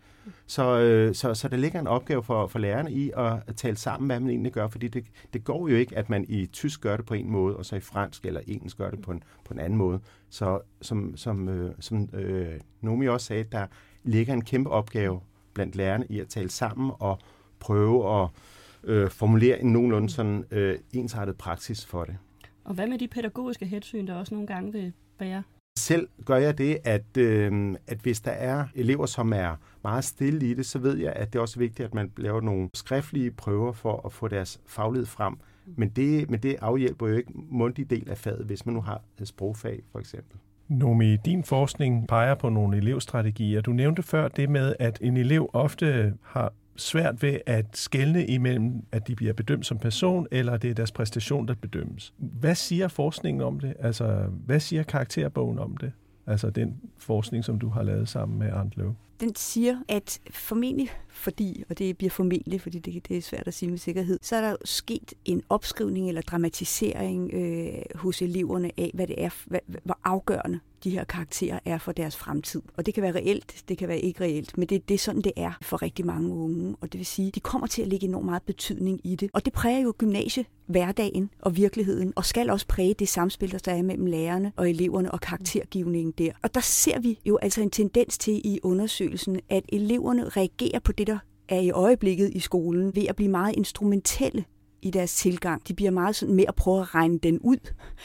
Så, 0.47 0.79
øh, 0.79 1.15
så, 1.15 1.33
så 1.33 1.47
der 1.47 1.57
ligger 1.57 1.79
en 1.79 1.87
opgave 1.87 2.23
for, 2.23 2.47
for 2.47 2.59
lærerne 2.59 2.91
i 2.91 3.11
at, 3.17 3.55
tale 3.55 3.75
sammen, 3.75 4.07
hvad 4.07 4.19
man 4.19 4.29
egentlig 4.29 4.53
gør, 4.53 4.67
fordi 4.67 4.87
det, 4.87 5.05
det 5.33 5.43
går 5.43 5.67
jo 5.67 5.75
ikke, 5.75 5.97
at 5.97 6.09
man 6.09 6.25
i 6.29 6.45
tysk 6.45 6.81
gør 6.81 6.97
det 6.97 7.05
på 7.05 7.13
en 7.13 7.29
måde, 7.29 7.57
og 7.57 7.65
så 7.65 7.75
i 7.75 7.79
fransk 7.79 8.25
eller 8.25 8.41
engelsk 8.47 8.77
gør 8.77 8.89
det 8.89 9.01
på 9.01 9.11
en, 9.11 9.23
på 9.45 9.53
en 9.53 9.59
anden 9.59 9.77
måde. 9.77 9.99
Så 10.29 10.59
som, 10.81 11.17
som, 11.17 11.49
øh, 11.49 11.71
som 11.79 12.09
øh, 12.13 12.59
Nomi 12.81 13.07
også 13.07 13.27
sagde, 13.27 13.43
der 13.43 13.67
ligger 14.03 14.33
en 14.33 14.43
kæmpe 14.43 14.69
opgave 14.69 15.21
blandt 15.53 15.75
lærerne 15.75 16.05
i 16.09 16.19
at 16.19 16.27
tale 16.27 16.49
sammen 16.49 16.91
og 16.99 17.19
prøve 17.59 18.21
at 18.21 18.29
øh, 18.83 19.09
formulere 19.09 19.61
en 19.61 19.73
nogenlunde 19.73 20.09
sådan 20.09 20.43
øh, 20.51 20.79
ensartet 20.93 21.37
praksis 21.37 21.85
for 21.85 22.03
det. 22.03 22.17
Og 22.63 22.73
hvad 22.73 22.87
med 22.87 22.97
de 22.97 23.07
pædagogiske 23.07 23.65
hensyn, 23.65 24.07
der 24.07 24.15
også 24.15 24.33
nogle 24.33 24.47
gange 24.47 24.71
vil 24.71 24.93
være? 25.19 25.43
Selv 25.79 26.07
gør 26.25 26.35
jeg 26.35 26.57
det, 26.57 26.77
at, 26.83 27.17
øh, 27.17 27.75
at 27.87 27.97
hvis 27.97 28.21
der 28.21 28.31
er 28.31 28.65
elever, 28.75 29.05
som 29.05 29.33
er 29.33 29.55
meget 29.83 30.03
stille 30.03 30.49
i 30.49 30.53
det, 30.53 30.65
så 30.65 30.79
ved 30.79 30.97
jeg, 30.97 31.13
at 31.15 31.33
det 31.33 31.39
er 31.39 31.41
også 31.41 31.59
vigtigt, 31.59 31.85
at 31.85 31.93
man 31.93 32.11
laver 32.17 32.41
nogle 32.41 32.69
skriftlige 32.73 33.31
prøver 33.31 33.71
for 33.71 34.05
at 34.05 34.11
få 34.11 34.27
deres 34.27 34.61
faglighed 34.67 35.05
frem. 35.05 35.37
Men 35.65 35.89
det, 35.89 36.29
men 36.29 36.39
det 36.39 36.55
afhjælper 36.61 37.07
jo 37.07 37.15
ikke 37.15 37.31
mundtlig 37.35 37.89
del 37.89 38.09
af 38.09 38.17
faget, 38.17 38.45
hvis 38.45 38.65
man 38.65 38.75
nu 38.75 38.81
har 38.81 39.01
et 39.21 39.27
sprogfag 39.27 39.83
for 39.91 39.99
eksempel. 39.99 40.37
Nomi, 40.67 41.17
din 41.17 41.43
forskning 41.43 42.07
peger 42.07 42.35
på 42.35 42.49
nogle 42.49 42.77
elevstrategier. 42.77 43.61
Du 43.61 43.71
nævnte 43.71 44.03
før 44.03 44.27
det 44.27 44.49
med, 44.49 44.75
at 44.79 44.97
en 45.01 45.17
elev 45.17 45.49
ofte 45.53 46.13
har 46.21 46.53
svært 46.75 47.23
ved 47.23 47.39
at 47.45 47.65
skelne 47.73 48.27
imellem, 48.27 48.85
at 48.91 49.07
de 49.07 49.15
bliver 49.15 49.33
bedømt 49.33 49.65
som 49.65 49.77
person, 49.77 50.27
eller 50.31 50.57
det 50.57 50.69
er 50.69 50.73
deres 50.73 50.91
præstation, 50.91 51.47
der 51.47 51.53
bedømmes. 51.53 52.13
Hvad 52.17 52.55
siger 52.55 52.87
forskningen 52.87 53.41
om 53.41 53.59
det? 53.59 53.73
Altså, 53.79 54.25
hvad 54.45 54.59
siger 54.59 54.83
karakterbogen 54.83 55.59
om 55.59 55.77
det? 55.77 55.91
Altså 56.27 56.49
den 56.49 56.81
forskning, 56.97 57.45
som 57.45 57.59
du 57.59 57.69
har 57.69 57.83
lavet 57.83 58.09
sammen 58.09 58.39
med 58.39 58.51
Arndt 58.51 58.77
Løv. 58.77 58.95
Den 59.19 59.35
siger, 59.35 59.77
at 59.89 60.19
formentlig 60.31 60.89
fordi, 61.13 61.63
og 61.69 61.77
det 61.77 61.97
bliver 61.97 62.11
formentlig, 62.11 62.61
fordi 62.61 62.79
det, 62.79 63.07
det 63.07 63.17
er 63.17 63.21
svært 63.21 63.47
at 63.47 63.53
sige 63.53 63.69
med 63.69 63.77
sikkerhed, 63.77 64.19
så 64.21 64.35
er 64.35 64.41
der 64.41 64.55
sket 64.65 65.13
en 65.25 65.43
opskrivning 65.49 66.07
eller 66.07 66.21
dramatisering 66.21 67.33
øh, 67.33 67.81
hos 67.95 68.21
eleverne 68.21 68.71
af, 68.77 68.91
hvad 68.93 69.07
det 69.07 69.23
er, 69.23 69.29
hvad, 69.45 69.59
hvor 69.83 69.99
afgørende 70.03 70.59
de 70.83 70.89
her 70.89 71.03
karakterer 71.03 71.59
er 71.65 71.77
for 71.77 71.91
deres 71.91 72.15
fremtid. 72.15 72.61
Og 72.77 72.85
det 72.85 72.93
kan 72.93 73.03
være 73.03 73.15
reelt, 73.15 73.63
det 73.67 73.77
kan 73.77 73.87
være 73.87 73.99
ikke 73.99 74.21
reelt, 74.21 74.57
men 74.57 74.67
det, 74.67 74.89
det 74.89 74.93
er 74.95 74.99
sådan, 74.99 75.21
det 75.21 75.31
er 75.35 75.51
for 75.61 75.81
rigtig 75.81 76.05
mange 76.05 76.29
unge. 76.29 76.75
Og 76.81 76.91
det 76.93 76.97
vil 76.97 77.05
sige, 77.05 77.31
de 77.31 77.39
kommer 77.39 77.67
til 77.67 77.81
at 77.81 77.87
lægge 77.87 78.07
enormt 78.07 78.25
meget 78.25 78.43
betydning 78.43 79.01
i 79.03 79.15
det. 79.15 79.29
Og 79.33 79.45
det 79.45 79.53
præger 79.53 79.79
jo 79.79 79.93
gymnasie 79.97 80.45
hverdagen 80.65 81.29
og 81.41 81.57
virkeligheden, 81.57 82.13
og 82.15 82.25
skal 82.25 82.49
også 82.49 82.67
præge 82.67 82.93
det 82.93 83.09
samspil, 83.09 83.51
der 83.65 83.71
er 83.71 83.81
mellem 83.81 84.05
lærerne 84.05 84.51
og 84.55 84.69
eleverne 84.69 85.11
og 85.11 85.21
karaktergivningen 85.21 86.13
der. 86.17 86.31
Og 86.41 86.55
der 86.55 86.61
ser 86.61 86.99
vi 86.99 87.19
jo 87.25 87.37
altså 87.37 87.61
en 87.61 87.69
tendens 87.69 88.17
til 88.17 88.41
i 88.45 88.59
undersøgelsen, 88.63 89.39
at 89.49 89.63
eleverne 89.69 90.29
reagerer 90.29 90.79
på 90.79 90.91
det, 90.91 91.07
der 91.07 91.12
er 91.49 91.59
i 91.59 91.71
øjeblikket 91.71 92.31
i 92.33 92.39
skolen, 92.39 92.95
ved 92.95 93.05
at 93.09 93.15
blive 93.15 93.31
meget 93.31 93.55
instrumentelle 93.55 94.45
i 94.81 94.89
deres 94.89 95.15
tilgang. 95.15 95.67
De 95.67 95.73
bliver 95.73 95.91
meget 95.91 96.15
sådan 96.15 96.35
med 96.35 96.45
at 96.47 96.55
prøve 96.55 96.81
at 96.81 96.95
regne 96.95 97.17
den 97.17 97.39
ud. 97.39 97.57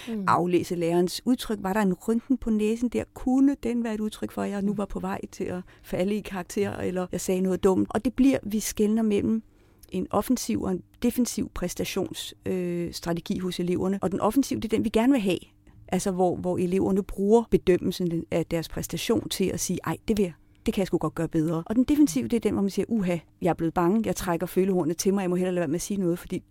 Mm. 0.08 0.24
Aflæse 0.26 0.74
lærerens 0.74 1.22
udtryk. 1.24 1.58
Var 1.62 1.72
der 1.72 1.80
en 1.80 1.94
rynken 1.94 2.36
på 2.36 2.50
næsen 2.50 2.88
der? 2.88 3.04
Kunne 3.14 3.56
den 3.62 3.84
være 3.84 3.94
et 3.94 4.00
udtryk 4.00 4.30
for, 4.30 4.42
at 4.42 4.50
jeg 4.50 4.62
nu 4.62 4.74
var 4.74 4.84
på 4.84 5.00
vej 5.00 5.20
til 5.32 5.44
at 5.44 5.60
falde 5.82 6.14
i 6.14 6.20
karakter, 6.20 6.76
eller 6.76 7.06
jeg 7.12 7.20
sagde 7.20 7.40
noget 7.40 7.64
dumt? 7.64 7.88
Og 7.90 8.04
det 8.04 8.14
bliver, 8.14 8.38
vi 8.42 8.60
skældner 8.60 9.02
mellem 9.02 9.42
en 9.88 10.06
offensiv 10.10 10.62
og 10.62 10.72
en 10.72 10.82
defensiv 11.02 11.50
præstationsstrategi 11.54 13.36
øh, 13.36 13.42
hos 13.42 13.60
eleverne. 13.60 13.98
Og 14.02 14.12
den 14.12 14.20
offensiv, 14.20 14.60
det 14.60 14.72
er 14.72 14.76
den, 14.76 14.84
vi 14.84 14.88
gerne 14.88 15.12
vil 15.12 15.20
have. 15.20 15.38
Altså, 15.88 16.10
hvor, 16.10 16.36
hvor 16.36 16.58
eleverne 16.58 17.02
bruger 17.02 17.42
bedømmelsen 17.50 18.24
af 18.30 18.46
deres 18.46 18.68
præstation 18.68 19.28
til 19.28 19.44
at 19.44 19.60
sige, 19.60 19.78
ej, 19.84 19.96
det 20.08 20.18
vil 20.18 20.22
jeg 20.22 20.32
det 20.66 20.74
kan 20.74 20.80
jeg 20.80 20.86
sgu 20.86 20.98
godt 20.98 21.14
gøre 21.14 21.28
bedre. 21.28 21.62
Og 21.66 21.76
den 21.76 21.84
defensive, 21.84 22.28
det 22.28 22.36
er 22.36 22.40
den, 22.40 22.52
hvor 22.52 22.62
man 22.62 22.70
siger, 22.70 22.86
uha, 22.88 23.16
jeg 23.42 23.50
er 23.50 23.54
blevet 23.54 23.74
bange, 23.74 24.02
jeg 24.06 24.16
trækker 24.16 24.46
følehornet 24.46 24.96
til 24.96 25.14
mig, 25.14 25.22
jeg 25.22 25.30
må 25.30 25.36
hellere 25.36 25.54
lade 25.54 25.60
være 25.60 25.68
med 25.68 25.74
at 25.74 25.80
sige 25.80 26.00
noget, 26.00 26.18
fordi 26.18 26.42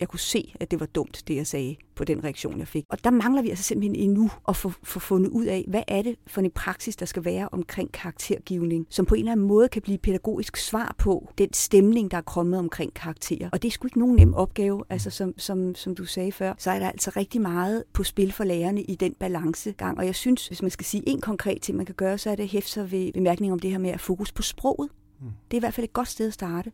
jeg 0.00 0.08
kunne 0.08 0.20
se, 0.20 0.54
at 0.60 0.70
det 0.70 0.80
var 0.80 0.86
dumt, 0.86 1.22
det 1.28 1.36
jeg 1.36 1.46
sagde 1.46 1.76
på 1.94 2.04
den 2.04 2.24
reaktion, 2.24 2.58
jeg 2.58 2.68
fik. 2.68 2.84
Og 2.88 3.04
der 3.04 3.10
mangler 3.10 3.42
vi 3.42 3.48
altså 3.48 3.64
simpelthen 3.64 3.94
endnu 3.94 4.30
at 4.48 4.56
få, 4.56 4.72
få 4.82 4.98
fundet 4.98 5.30
ud 5.30 5.44
af, 5.44 5.64
hvad 5.68 5.82
er 5.88 6.02
det 6.02 6.16
for 6.26 6.40
en 6.40 6.50
praksis, 6.50 6.96
der 6.96 7.06
skal 7.06 7.24
være 7.24 7.48
omkring 7.52 7.92
karaktergivning, 7.92 8.86
som 8.90 9.06
på 9.06 9.14
en 9.14 9.18
eller 9.18 9.32
anden 9.32 9.46
måde 9.46 9.68
kan 9.68 9.82
blive 9.82 9.98
pædagogisk 9.98 10.56
svar 10.56 10.94
på 10.98 11.32
den 11.38 11.52
stemning, 11.52 12.10
der 12.10 12.16
er 12.16 12.22
kommet 12.22 12.58
omkring 12.58 12.94
karakterer. 12.94 13.48
Og 13.52 13.62
det 13.62 13.68
er 13.68 13.72
sgu 13.72 13.86
ikke 13.86 13.98
nogen 13.98 14.16
nem 14.16 14.34
opgave. 14.34 14.84
Altså, 14.90 15.10
som, 15.10 15.34
som, 15.38 15.74
som 15.74 15.94
du 15.94 16.04
sagde 16.04 16.32
før, 16.32 16.54
så 16.58 16.70
er 16.70 16.78
der 16.78 16.88
altså 16.88 17.12
rigtig 17.16 17.40
meget 17.40 17.84
på 17.92 18.04
spil 18.04 18.32
for 18.32 18.44
lærerne 18.44 18.82
i 18.82 18.94
den 18.94 19.14
balancegang. 19.14 19.98
Og 19.98 20.06
jeg 20.06 20.14
synes, 20.14 20.48
hvis 20.48 20.62
man 20.62 20.70
skal 20.70 20.86
sige 20.86 21.02
en 21.06 21.20
konkret 21.20 21.62
ting, 21.62 21.76
man 21.76 21.86
kan 21.86 21.94
gøre, 21.94 22.18
så 22.18 22.30
er 22.30 22.36
det 22.36 22.42
at 22.42 22.48
hæfte 22.48 22.70
sig 22.70 22.90
ved 22.92 23.12
bemærkningen 23.12 23.52
om 23.52 23.58
det 23.58 23.70
her 23.70 23.78
med 23.78 23.90
at 23.90 24.00
fokus 24.00 24.32
på 24.32 24.42
sproget. 24.42 24.88
Mm. 25.20 25.26
Det 25.50 25.56
er 25.56 25.58
i 25.58 25.60
hvert 25.60 25.74
fald 25.74 25.84
et 25.84 25.92
godt 25.92 26.08
sted 26.08 26.26
at 26.26 26.34
starte. 26.34 26.72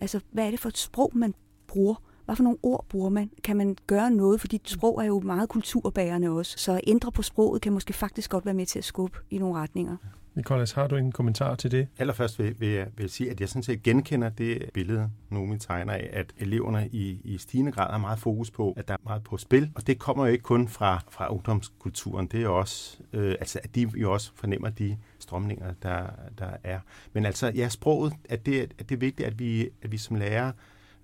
Altså, 0.00 0.20
hvad 0.32 0.46
er 0.46 0.50
det 0.50 0.60
for 0.60 0.68
et 0.68 0.78
sprog, 0.78 1.12
man 1.14 1.34
bruger? 1.66 1.94
Hvad 2.26 2.36
for 2.36 2.42
nogle 2.42 2.58
ord 2.62 2.86
bruger 2.88 3.10
man? 3.10 3.30
Kan 3.44 3.56
man 3.56 3.76
gøre 3.86 4.10
noget? 4.10 4.40
Fordi 4.40 4.60
sprog 4.64 5.02
er 5.02 5.06
jo 5.06 5.20
meget 5.20 5.48
kulturbærende 5.48 6.28
også. 6.28 6.58
Så 6.58 6.72
at 6.72 6.80
ændre 6.86 7.12
på 7.12 7.22
sproget 7.22 7.62
kan 7.62 7.72
måske 7.72 7.92
faktisk 7.92 8.30
godt 8.30 8.44
være 8.44 8.54
med 8.54 8.66
til 8.66 8.78
at 8.78 8.84
skubbe 8.84 9.18
i 9.30 9.38
nogle 9.38 9.58
retninger. 9.60 9.96
Nikolas, 10.36 10.72
har 10.72 10.86
du 10.86 10.96
en 10.96 11.12
kommentar 11.12 11.54
til 11.54 11.70
det? 11.70 11.88
Allerførst 11.98 12.38
vil, 12.38 12.60
vil, 12.60 12.68
jeg, 12.68 12.86
vil 12.96 13.10
sige, 13.10 13.30
at 13.30 13.40
jeg 13.40 13.48
sådan 13.48 13.62
set 13.62 13.82
genkender 13.82 14.28
det 14.28 14.70
billede, 14.74 15.10
Nomi 15.30 15.58
tegner 15.58 15.92
af, 15.92 16.10
at 16.12 16.32
eleverne 16.38 16.88
i, 16.92 17.20
i 17.24 17.38
stigende 17.38 17.72
grad 17.72 17.90
har 17.90 17.98
meget 17.98 18.18
fokus 18.18 18.50
på, 18.50 18.74
at 18.76 18.88
der 18.88 18.94
er 18.94 18.98
meget 19.04 19.22
på 19.22 19.36
spil. 19.36 19.70
Og 19.74 19.86
det 19.86 19.98
kommer 19.98 20.26
jo 20.26 20.32
ikke 20.32 20.42
kun 20.42 20.68
fra, 20.68 21.02
fra 21.10 21.32
ungdomskulturen. 21.32 22.26
Det 22.26 22.38
er 22.38 22.42
jo 22.44 22.58
også, 22.58 22.98
øh, 23.12 23.30
altså, 23.40 23.60
at 23.64 23.74
de 23.74 23.90
jo 23.96 24.12
også 24.12 24.32
fornemmer 24.34 24.70
de 24.70 24.96
strømninger, 25.18 25.72
der, 25.82 26.06
der 26.38 26.50
er. 26.64 26.80
Men 27.12 27.26
altså, 27.26 27.52
ja, 27.54 27.68
sproget, 27.68 28.12
at 28.28 28.46
det, 28.46 28.60
at 28.78 28.88
det 28.88 28.92
er 28.94 28.98
vigtigt, 28.98 29.26
at 29.26 29.38
vi, 29.38 29.68
at 29.82 29.92
vi 29.92 29.98
som 29.98 30.16
lærere 30.16 30.52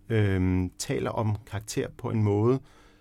øh, 0.08 0.70
taler 0.78 1.10
om 1.10 1.36
karakter 1.46 1.88
på 1.98 2.10
en 2.10 2.22
måde, 2.22 2.60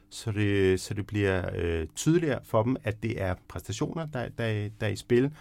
så 0.09 0.31
det, 0.31 0.79
så 0.79 0.93
det 0.93 1.07
bliver 1.07 1.49
øh, 1.55 1.87
tydeligere 1.95 2.39
for 2.43 2.63
dem, 2.63 2.75
at 2.83 3.03
det 3.03 3.21
er 3.21 3.35
præstationer, 3.47 4.05
der, 4.05 4.29
der, 4.29 4.69
der 4.79 4.87
er 4.87 4.91
i 4.91 4.95
spil, 4.95 5.31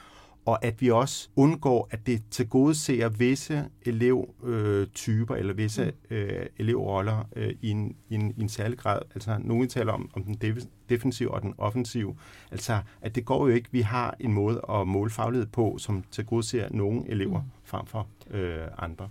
og 0.45 0.65
at 0.65 0.81
vi 0.81 0.91
også 0.91 1.29
undgår, 1.37 1.89
at 1.91 2.07
det 2.07 2.23
til 2.31 2.49
gode 2.49 2.75
ser 2.75 3.09
visse 3.09 3.65
elevtyper 3.83 5.35
øh, 5.35 5.41
eller 5.41 5.55
visse 5.55 5.85
mm. 6.11 6.17
øh, 6.17 6.47
elevroller 6.59 7.29
øh, 7.37 7.55
i, 7.61 7.71
en, 7.71 7.97
i, 8.09 8.15
en, 8.15 8.35
i 8.37 8.41
en 8.41 8.49
særlig 8.49 8.79
grad. 8.79 8.99
Altså, 9.15 9.39
nogen 9.41 9.69
taler 9.69 9.93
om, 9.93 10.11
om 10.15 10.25
den 10.25 10.61
defensive 10.89 11.31
og 11.31 11.43
den 11.43 11.55
offensive. 11.59 12.17
Altså, 12.51 12.79
at 13.01 13.15
det 13.15 13.25
går 13.25 13.49
jo 13.49 13.55
ikke. 13.55 13.69
Vi 13.73 13.81
har 13.81 14.17
en 14.21 14.33
måde 14.33 14.61
at 14.71 14.89
måle 14.89 15.11
faglighed 15.11 15.47
på, 15.47 15.77
som 15.79 16.05
til 16.11 16.27
gode 16.27 16.43
ser 16.43 16.69
nogle 16.71 17.09
elever 17.09 17.41
mm. 17.41 17.47
frem 17.65 17.87
for 17.87 18.07
øh, 18.31 18.59
andre. 18.79 19.09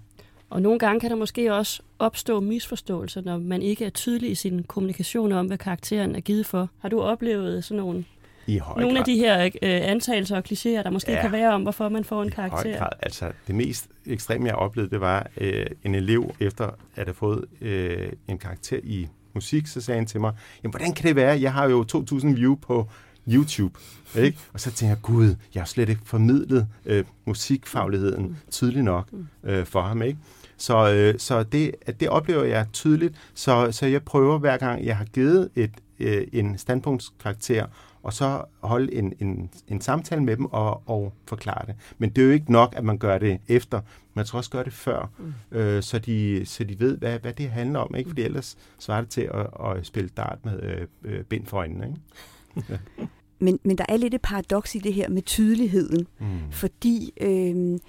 Og 0.49 0.61
nogle 0.61 0.79
gange 0.79 0.99
kan 0.99 1.09
der 1.09 1.15
måske 1.15 1.53
også 1.53 1.81
opstå 1.99 2.39
misforståelser, 2.39 3.21
når 3.21 3.37
man 3.37 3.61
ikke 3.61 3.85
er 3.85 3.89
tydelig 3.89 4.31
i 4.31 4.35
sin 4.35 4.63
kommunikation 4.63 5.31
om, 5.31 5.45
hvad 5.45 5.57
karakteren 5.57 6.15
er 6.15 6.19
givet 6.19 6.45
for. 6.45 6.69
Har 6.79 6.89
du 6.89 7.01
oplevet 7.01 7.63
sådan 7.63 7.83
nogle, 7.83 8.05
I 8.47 8.57
høj 8.57 8.81
nogle 8.81 8.95
grad. 8.95 8.99
af 8.99 9.05
de 9.05 9.15
her 9.15 9.43
øh, 9.45 9.49
antagelser 9.61 10.37
og 10.37 10.43
klichéer, 10.51 10.83
der 10.83 10.89
måske 10.89 11.11
ja, 11.11 11.21
kan 11.21 11.31
være 11.31 11.53
om, 11.53 11.61
hvorfor 11.61 11.89
man 11.89 12.03
får 12.03 12.23
en 12.23 12.31
karakter? 12.31 12.69
I 12.69 12.71
høj 12.71 12.79
grad. 12.79 12.89
Altså, 13.01 13.31
det 13.47 13.55
mest 13.55 13.87
ekstreme, 14.05 14.47
jeg 14.47 14.55
oplevede, 14.55 14.91
det 14.91 15.01
var 15.01 15.29
øh, 15.37 15.65
en 15.83 15.95
elev, 15.95 16.35
efter 16.39 16.65
at 16.95 17.05
have 17.05 17.13
fået 17.13 17.45
øh, 17.61 18.11
en 18.27 18.37
karakter 18.37 18.79
i 18.83 19.07
musik, 19.33 19.67
så 19.67 19.81
sagde 19.81 19.97
han 19.97 20.07
til 20.07 20.19
mig, 20.19 20.33
jamen, 20.63 20.71
hvordan 20.71 20.93
kan 20.93 21.07
det 21.07 21.15
være? 21.15 21.41
Jeg 21.41 21.53
har 21.53 21.69
jo 21.69 21.85
2.000 21.93 22.27
view 22.27 22.55
på 22.55 22.89
YouTube. 23.27 23.79
Ikke? 24.17 24.37
Og 24.53 24.59
så 24.59 24.65
tænkte 24.65 24.85
jeg, 24.85 24.97
gud, 25.01 25.35
jeg 25.53 25.61
har 25.61 25.65
slet 25.65 25.89
ikke 25.89 26.01
formidlet 26.05 26.67
øh, 26.85 27.05
musikfagligheden 27.25 28.37
tydeligt 28.51 28.85
nok 28.85 29.09
øh, 29.43 29.65
for 29.65 29.81
ham. 29.81 30.01
Ikke? 30.01 30.19
Så, 30.59 30.93
øh, 30.93 31.19
så 31.19 31.43
det, 31.43 31.75
det 31.99 32.09
oplever 32.09 32.43
jeg 32.43 32.65
tydeligt, 32.73 33.15
så, 33.33 33.71
så 33.71 33.85
jeg 33.85 34.03
prøver 34.03 34.37
hver 34.37 34.57
gang, 34.57 34.85
jeg 34.85 34.97
har 34.97 35.05
givet 35.05 35.49
et, 35.55 35.71
øh, 35.99 36.27
en 36.33 36.57
standpunktskarakter, 36.57 37.65
og 38.03 38.13
så 38.13 38.41
holde 38.61 38.93
en, 38.93 39.13
en, 39.19 39.49
en 39.67 39.81
samtale 39.81 40.23
med 40.23 40.37
dem 40.37 40.45
og, 40.45 40.89
og 40.89 41.13
forklare 41.27 41.65
det. 41.65 41.75
Men 41.97 42.09
det 42.09 42.21
er 42.21 42.25
jo 42.25 42.31
ikke 42.31 42.51
nok, 42.51 42.73
at 42.77 42.83
man 42.83 42.97
gør 42.97 43.17
det 43.17 43.39
efter. 43.47 43.81
Man 44.13 44.25
skal 44.25 44.37
også 44.37 44.49
gøre 44.49 44.63
det 44.63 44.73
før, 44.73 45.11
mm. 45.17 45.57
øh, 45.57 45.83
så, 45.83 45.99
de, 45.99 46.45
så 46.45 46.63
de 46.63 46.79
ved, 46.79 46.97
hvad, 46.97 47.19
hvad 47.19 47.33
det 47.33 47.49
handler 47.49 47.79
om. 47.79 47.95
Ikke? 47.95 48.09
Fordi 48.09 48.21
ellers 48.21 48.57
svarer 48.79 49.01
det 49.01 49.09
til 49.09 49.29
at, 49.33 49.47
at 49.65 49.85
spille 49.85 50.09
dart 50.17 50.37
med 50.45 50.63
øh, 50.63 50.87
øh 51.03 51.23
bind 51.23 51.45
for 51.45 51.57
øjnene. 51.57 51.87
Ikke? 51.87 52.65
ja. 52.69 52.77
men, 53.45 53.59
men 53.63 53.77
der 53.77 53.85
er 53.89 53.97
lidt 53.97 54.13
et 54.13 54.21
paradoks 54.21 54.75
i 54.75 54.79
det 54.79 54.93
her 54.93 55.09
med 55.09 55.21
tydeligheden, 55.21 56.07
mm. 56.19 56.51
fordi 56.51 57.13
øh, 57.21 57.79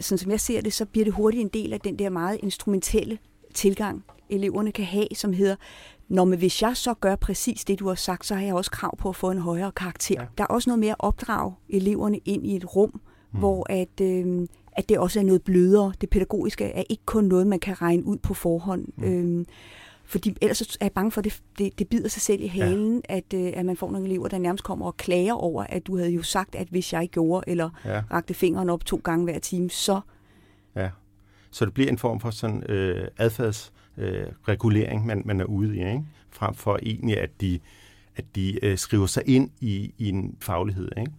sådan 0.00 0.18
som 0.18 0.30
jeg 0.30 0.40
ser 0.40 0.60
det, 0.60 0.72
så 0.72 0.84
bliver 0.84 1.04
det 1.04 1.14
hurtigt 1.14 1.40
en 1.40 1.48
del 1.48 1.72
af 1.72 1.80
den 1.80 1.98
der 1.98 2.08
meget 2.08 2.38
instrumentelle 2.42 3.18
tilgang, 3.54 4.04
eleverne 4.30 4.72
kan 4.72 4.84
have, 4.84 5.06
som 5.14 5.32
hedder, 5.32 5.56
når 6.08 6.24
men 6.24 6.38
hvis 6.38 6.62
jeg 6.62 6.76
så 6.76 6.94
gør 6.94 7.16
præcis 7.16 7.64
det, 7.64 7.78
du 7.78 7.88
har 7.88 7.94
sagt, 7.94 8.26
så 8.26 8.34
har 8.34 8.44
jeg 8.44 8.54
også 8.54 8.70
krav 8.70 8.96
på 8.96 9.08
at 9.08 9.16
få 9.16 9.30
en 9.30 9.38
højere 9.38 9.72
karakter. 9.72 10.20
Ja. 10.20 10.26
Der 10.38 10.44
er 10.44 10.48
også 10.48 10.70
noget 10.70 10.78
mere 10.78 10.92
at 10.92 10.96
opdrage 10.98 11.54
eleverne 11.68 12.18
ind 12.24 12.46
i 12.46 12.56
et 12.56 12.76
rum, 12.76 13.00
mm. 13.32 13.38
hvor 13.38 13.66
at, 13.72 14.00
øh, 14.02 14.46
at 14.72 14.88
det 14.88 14.98
også 14.98 15.20
er 15.20 15.24
noget 15.24 15.42
blødere. 15.42 15.92
Det 16.00 16.10
pædagogiske 16.10 16.64
er 16.64 16.82
ikke 16.88 17.02
kun 17.06 17.24
noget, 17.24 17.46
man 17.46 17.60
kan 17.60 17.82
regne 17.82 18.04
ud 18.04 18.16
på 18.16 18.34
forhånd. 18.34 18.86
Mm. 18.96 19.04
Øhm, 19.04 19.46
fordi 20.10 20.36
ellers 20.40 20.60
er 20.60 20.76
jeg 20.80 20.92
bange 20.92 21.10
for, 21.10 21.20
at 21.20 21.24
det, 21.24 21.42
det, 21.58 21.78
det 21.78 21.88
bider 21.88 22.08
sig 22.08 22.22
selv 22.22 22.42
i 22.42 22.46
halen, 22.46 23.02
ja. 23.08 23.16
at, 23.16 23.34
øh, 23.34 23.52
at 23.54 23.66
man 23.66 23.76
får 23.76 23.90
nogle 23.90 24.06
elever, 24.06 24.28
der 24.28 24.38
nærmest 24.38 24.64
kommer 24.64 24.86
og 24.86 24.96
klager 24.96 25.32
over, 25.32 25.64
at 25.68 25.86
du 25.86 25.96
havde 25.96 26.10
jo 26.10 26.22
sagt, 26.22 26.54
at 26.54 26.68
hvis 26.68 26.92
jeg 26.92 27.08
gjorde, 27.08 27.50
eller 27.50 27.70
ja. 27.84 28.02
rakte 28.10 28.34
fingeren 28.34 28.70
op 28.70 28.84
to 28.84 29.00
gange 29.04 29.24
hver 29.24 29.38
time, 29.38 29.70
så... 29.70 30.00
Ja, 30.76 30.90
så 31.50 31.64
det 31.64 31.74
bliver 31.74 31.90
en 31.90 31.98
form 31.98 32.20
for 32.20 32.30
sådan 32.30 32.62
øh, 32.68 33.08
adfærdsregulering, 33.18 35.00
øh, 35.00 35.06
man, 35.06 35.22
man 35.24 35.40
er 35.40 35.44
ude 35.44 35.76
i, 35.76 35.78
ikke? 35.78 36.04
frem 36.30 36.54
for 36.54 36.78
egentlig, 36.82 37.18
at 37.18 37.30
de, 37.40 37.60
at 38.16 38.24
de 38.34 38.64
øh, 38.64 38.78
skriver 38.78 39.06
sig 39.06 39.22
ind 39.26 39.50
i, 39.60 39.94
i 39.98 40.08
en 40.08 40.36
faglighed. 40.40 40.88
Ikke? 40.98 41.12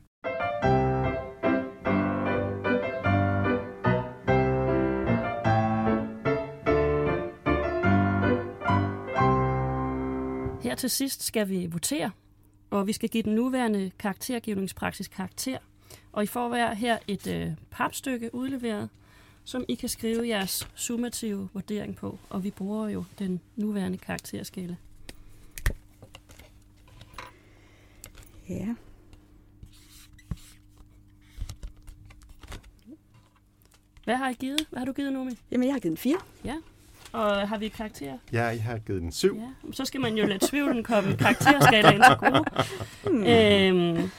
Til 10.81 10.89
sidst 10.89 11.23
skal 11.23 11.49
vi 11.49 11.65
votere, 11.65 12.11
og 12.69 12.87
vi 12.87 12.93
skal 12.93 13.09
give 13.09 13.23
den 13.23 13.35
nuværende 13.35 13.91
karaktergivningspraksis 13.99 15.07
karakter. 15.07 15.57
Og 16.11 16.23
I 16.23 16.27
får 16.27 16.49
hver 16.49 16.73
her 16.73 16.97
et 17.07 17.27
øh, 17.27 17.51
papstykke 17.71 18.35
udleveret, 18.35 18.89
som 19.43 19.65
I 19.67 19.75
kan 19.75 19.89
skrive 19.89 20.27
jeres 20.27 20.67
summative 20.75 21.49
vurdering 21.53 21.95
på. 21.95 22.19
Og 22.29 22.43
vi 22.43 22.51
bruger 22.51 22.89
jo 22.89 23.03
den 23.19 23.41
nuværende 23.55 23.97
karakterskala. 23.97 24.75
Ja. 28.49 28.75
Hvad 34.03 34.15
har 34.15 34.29
I 34.29 34.33
givet? 34.33 34.67
Hvad 34.69 34.79
har 34.79 34.85
du 34.85 34.93
givet, 34.93 35.13
Nomi? 35.13 35.31
Jamen, 35.51 35.67
jeg 35.67 35.73
har 35.73 35.79
givet 35.79 35.91
en 35.91 35.97
4. 35.97 36.17
Ja. 36.45 36.55
Og 37.11 37.49
har 37.49 37.57
vi 37.57 37.67
karakterer? 37.67 38.17
Ja, 38.33 38.43
jeg 38.43 38.63
har 38.63 38.77
givet 38.77 39.01
den 39.01 39.11
7. 39.11 39.35
Ja. 39.35 39.71
Så 39.71 39.85
skal 39.85 40.01
man 40.01 40.17
jo 40.17 40.25
lade 40.25 40.47
tvivlen 40.47 40.83
komme 40.83 41.17
karakterskalaen 41.17 42.01
til 42.01 42.15
gode. 42.19 42.43
Hmm. 43.03 43.23
Øhm, 43.23 44.09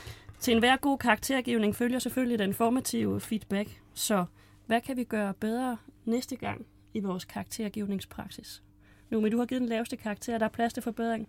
til 0.41 0.53
enhver 0.53 0.77
god 0.77 0.99
karaktergivning 0.99 1.77
følger 1.77 1.99
selvfølgelig 1.99 2.39
den 2.39 2.55
formative 2.55 3.21
feedback. 3.21 3.69
Så 3.95 4.25
hvad 4.67 4.81
kan 4.81 4.97
vi 4.97 5.05
gøre 5.05 5.35
bedre 5.35 5.77
næste 6.05 6.37
gang 6.37 6.67
i 6.95 7.01
vores 7.01 7.25
karaktergivningspraksis? 7.25 8.63
Nu, 9.11 9.21
men 9.21 9.33
du 9.33 9.39
har 9.39 9.47
givet 9.47 9.61
den 9.61 9.69
laveste 9.69 9.97
karakter, 9.97 10.39
der 10.39 10.45
er 10.45 10.51
plads 10.51 10.73
til 10.73 10.83
forbedring. 10.83 11.29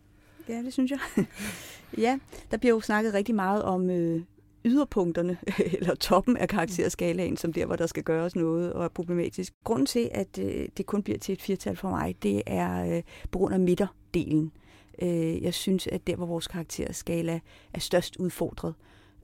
Ja, 0.49 0.57
det 0.57 0.73
synes 0.73 0.91
jeg. 0.91 0.99
ja, 2.05 2.19
der 2.51 2.57
bliver 2.57 2.73
jo 2.75 2.81
snakket 2.81 3.13
rigtig 3.13 3.35
meget 3.35 3.63
om 3.63 3.89
øh, 3.89 4.21
yderpunkterne, 4.65 5.37
eller 5.77 5.95
toppen 5.95 6.37
af 6.37 6.47
karakterskalaen, 6.47 7.37
som 7.37 7.53
der, 7.53 7.65
hvor 7.65 7.75
der 7.75 7.87
skal 7.87 8.03
gøres 8.03 8.35
noget 8.35 8.73
og 8.73 8.83
er 8.83 8.87
problematisk. 8.89 9.53
Grunden 9.63 9.85
til, 9.85 10.09
at 10.11 10.39
øh, 10.39 10.67
det 10.77 10.85
kun 10.85 11.03
bliver 11.03 11.19
til 11.19 11.33
et 11.33 11.41
firtal 11.41 11.75
for 11.75 11.89
mig, 11.89 12.15
det 12.23 12.41
er 12.45 12.95
øh, 12.95 13.03
på 13.31 13.39
grund 13.39 13.53
af 13.53 13.59
midterdelen. 13.59 14.51
Øh, 15.01 15.43
jeg 15.43 15.53
synes, 15.53 15.87
at 15.87 16.07
der, 16.07 16.15
hvor 16.15 16.25
vores 16.25 16.47
karakterskala 16.47 17.39
er 17.73 17.79
størst 17.79 18.15
udfordret, 18.15 18.73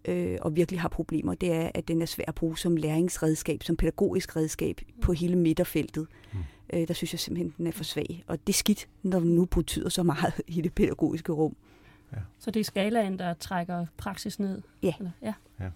øh, 0.05 0.37
og 0.41 0.55
virkelig 0.55 0.81
har 0.81 0.89
problemer, 0.89 1.35
det 1.35 1.51
er, 1.51 1.71
at 1.73 1.87
den 1.87 2.01
er 2.01 2.05
svær 2.05 2.25
at 2.27 2.35
bruge 2.35 2.57
som 2.57 2.75
læringsredskab, 2.75 3.63
som 3.63 3.75
pædagogisk 3.75 4.35
redskab 4.35 4.81
på 5.01 5.13
hele 5.13 5.35
midterfeltet. 5.35 6.07
Mm. 6.33 6.39
Øh, 6.73 6.87
der 6.87 6.93
synes 6.93 7.13
jeg 7.13 7.19
simpelthen, 7.19 7.53
den 7.57 7.67
er 7.67 7.71
for 7.71 7.83
svag. 7.83 8.23
Og 8.27 8.47
det 8.47 8.53
er 8.53 8.57
skidt, 8.57 8.87
når 9.03 9.19
den 9.19 9.35
nu 9.35 9.45
betyder 9.45 9.89
så 9.89 10.03
meget 10.03 10.33
i 10.47 10.61
det 10.61 10.73
pædagogiske 10.73 11.31
rum. 11.31 11.55
Ja. 12.13 12.17
Så 12.39 12.51
det 12.51 12.59
er 12.59 12.63
skalaen, 12.63 13.19
der 13.19 13.33
trækker 13.33 13.85
praksis 13.97 14.39
ned? 14.39 14.61
Ja. 14.83 14.93
Eller? 14.99 15.11
ja. 15.21 15.33
ja. 15.59 15.69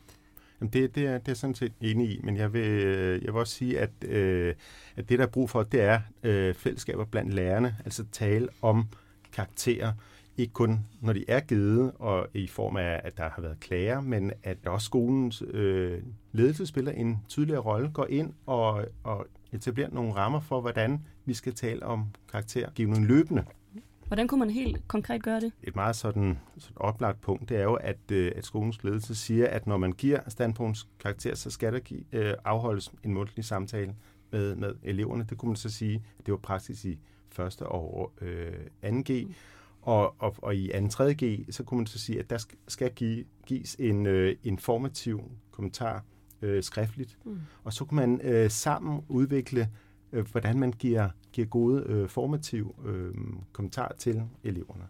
Jamen 0.62 0.74
det, 0.74 0.96
det, 0.96 1.06
er, 1.06 1.18
det 1.18 1.32
er 1.32 1.36
sådan 1.36 1.56
set 1.56 1.74
enig 1.82 2.10
i, 2.10 2.20
men 2.24 2.38
jeg 2.38 2.54
vil, 2.54 2.68
øh, 2.68 3.24
jeg 3.24 3.34
vil 3.34 3.40
også 3.40 3.54
sige, 3.54 3.80
at, 3.80 3.90
øh, 4.06 4.56
at 4.96 5.10
det, 5.10 5.20
der 5.20 5.26
er 5.26 5.30
brug 5.30 5.50
for, 5.50 5.64
det 5.64 5.82
er 5.82 6.00
øh, 6.24 6.56
fællesskaber 6.56 7.06
blandt 7.06 7.34
lærerne, 7.34 7.76
altså 7.86 8.06
tale 8.12 8.48
om 8.62 8.88
karakterer, 9.34 9.94
ikke 10.38 10.54
kun 10.54 10.86
når 11.02 11.14
de 11.14 11.26
er 11.28 11.40
givet, 11.40 11.92
og 12.00 12.28
i 12.34 12.48
form 12.48 12.78
af, 12.78 13.02
at 13.04 13.18
der 13.18 13.30
har 13.30 13.42
været 13.42 13.60
klager, 13.60 14.02
men 14.02 14.32
at 14.44 14.58
også 14.66 14.86
skolens 14.86 15.44
øh, 15.48 16.02
ledelse 16.32 16.66
spiller 16.66 16.92
en 16.92 17.20
tydeligere 17.30 17.62
rolle, 17.62 17.90
går 17.94 18.08
ind 18.10 18.34
og, 18.46 18.86
og 19.04 19.28
etablerer 19.52 19.90
nogle 19.90 20.14
rammer 20.14 20.40
for, 20.40 20.62
hvordan 20.62 21.02
vi 21.26 21.34
skal 21.34 21.54
tale 21.54 21.86
om 21.86 22.06
karaktergivning 22.32 23.06
løbende. 23.06 23.44
Hvordan 24.14 24.28
kunne 24.28 24.40
man 24.40 24.50
helt 24.50 24.88
konkret 24.88 25.24
gøre 25.24 25.40
det? 25.40 25.52
Et 25.64 25.76
meget 25.76 25.96
sådan, 25.96 26.40
sådan 26.58 26.78
oplagt 26.78 27.22
punkt, 27.22 27.50
det 27.50 27.58
er 27.58 27.64
jo, 27.64 27.74
at, 27.74 28.12
øh, 28.12 28.32
at 28.36 28.46
skolens 28.46 28.84
ledelse 28.84 29.16
siger, 29.16 29.48
at 29.48 29.68
når 29.68 29.78
man 29.78 29.92
giver 29.92 30.20
standpunktskarakter, 30.28 31.36
så 31.36 31.50
skal 31.50 31.74
der 31.74 31.80
give, 31.80 32.04
øh, 32.12 32.34
afholdes 32.46 32.92
en 33.04 33.14
mundtlig 33.14 33.46
samtale 33.46 33.96
med, 34.32 34.56
med 34.56 34.76
eleverne. 34.84 35.26
Det 35.30 35.38
kunne 35.38 35.50
man 35.50 35.56
så 35.56 35.70
sige, 35.70 36.04
at 36.20 36.26
det 36.26 36.32
var 36.32 36.38
praksis 36.38 36.86
i 36.86 37.00
første 37.30 37.66
og 37.66 38.12
øh, 38.22 38.54
2G. 38.84 39.26
Mm. 39.26 39.34
Og, 39.82 40.16
og, 40.20 40.36
og 40.38 40.56
i 40.56 40.72
2. 40.82 40.88
3. 40.88 41.14
G, 41.24 41.46
så 41.50 41.64
kunne 41.64 41.78
man 41.78 41.88
så 41.88 42.00
sige, 42.00 42.20
at 42.20 42.30
der 42.30 42.46
skal 42.68 42.92
give, 42.92 43.26
gives 43.46 43.76
en 43.80 44.06
øh, 44.06 44.36
informativ 44.44 45.32
kommentar 45.52 46.04
øh, 46.42 46.64
skriftligt. 46.64 47.18
Mm. 47.26 47.40
Og 47.64 47.74
så 47.74 47.86
kan 47.86 47.96
man 47.96 48.22
øh, 48.22 48.50
sammen 48.50 49.02
udvikle, 49.08 49.70
øh, 50.12 50.32
hvordan 50.32 50.60
man 50.60 50.72
giver, 50.72 51.10
giver 51.34 51.48
gode 51.48 51.84
øh, 51.86 52.10
formative 52.10 52.72
øh, 52.86 53.14
kommentarer 53.52 53.94
til 53.98 54.22
eleverne. 54.44 54.84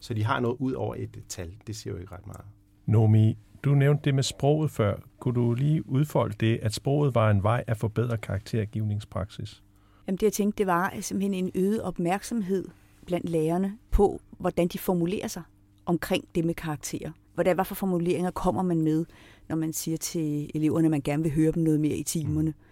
Så 0.00 0.14
de 0.14 0.24
har 0.24 0.40
noget 0.40 0.56
ud 0.58 0.72
over 0.72 0.94
et 0.94 1.18
tal. 1.28 1.54
Det 1.66 1.76
siger 1.76 1.94
jo 1.94 2.00
ikke 2.00 2.12
ret 2.12 2.26
meget. 2.26 2.44
Nomi, 2.86 3.38
du 3.62 3.74
nævnte 3.74 4.04
det 4.04 4.14
med 4.14 4.22
sproget 4.22 4.70
før. 4.70 4.96
Kunne 5.18 5.34
du 5.34 5.54
lige 5.54 5.88
udfolde 5.88 6.34
det, 6.40 6.58
at 6.62 6.74
sproget 6.74 7.14
var 7.14 7.30
en 7.30 7.42
vej 7.42 7.64
at 7.66 7.76
forbedre 7.76 8.16
karaktergivningspraksis? 8.16 9.62
Jamen 10.06 10.16
det 10.16 10.22
jeg 10.22 10.32
tænkte, 10.32 10.58
det 10.58 10.66
var 10.66 10.94
simpelthen 11.00 11.44
en 11.44 11.50
øget 11.54 11.82
opmærksomhed 11.82 12.64
blandt 13.06 13.28
lærerne 13.28 13.78
på, 13.90 14.20
hvordan 14.38 14.68
de 14.68 14.78
formulerer 14.78 15.28
sig 15.28 15.42
omkring 15.86 16.24
det 16.34 16.44
med 16.44 16.54
karakterer. 16.54 17.10
Hvordan, 17.34 17.54
hvad 17.54 17.64
for 17.64 17.74
formuleringer 17.74 18.30
kommer 18.30 18.62
man 18.62 18.80
med, 18.80 19.04
når 19.48 19.56
man 19.56 19.72
siger 19.72 19.96
til 19.96 20.50
eleverne, 20.54 20.86
at 20.86 20.90
man 20.90 21.00
gerne 21.00 21.22
vil 21.22 21.32
høre 21.32 21.52
dem 21.52 21.62
noget 21.62 21.80
mere 21.80 21.96
i 21.96 22.02
timerne? 22.02 22.50
Mm. 22.50 22.67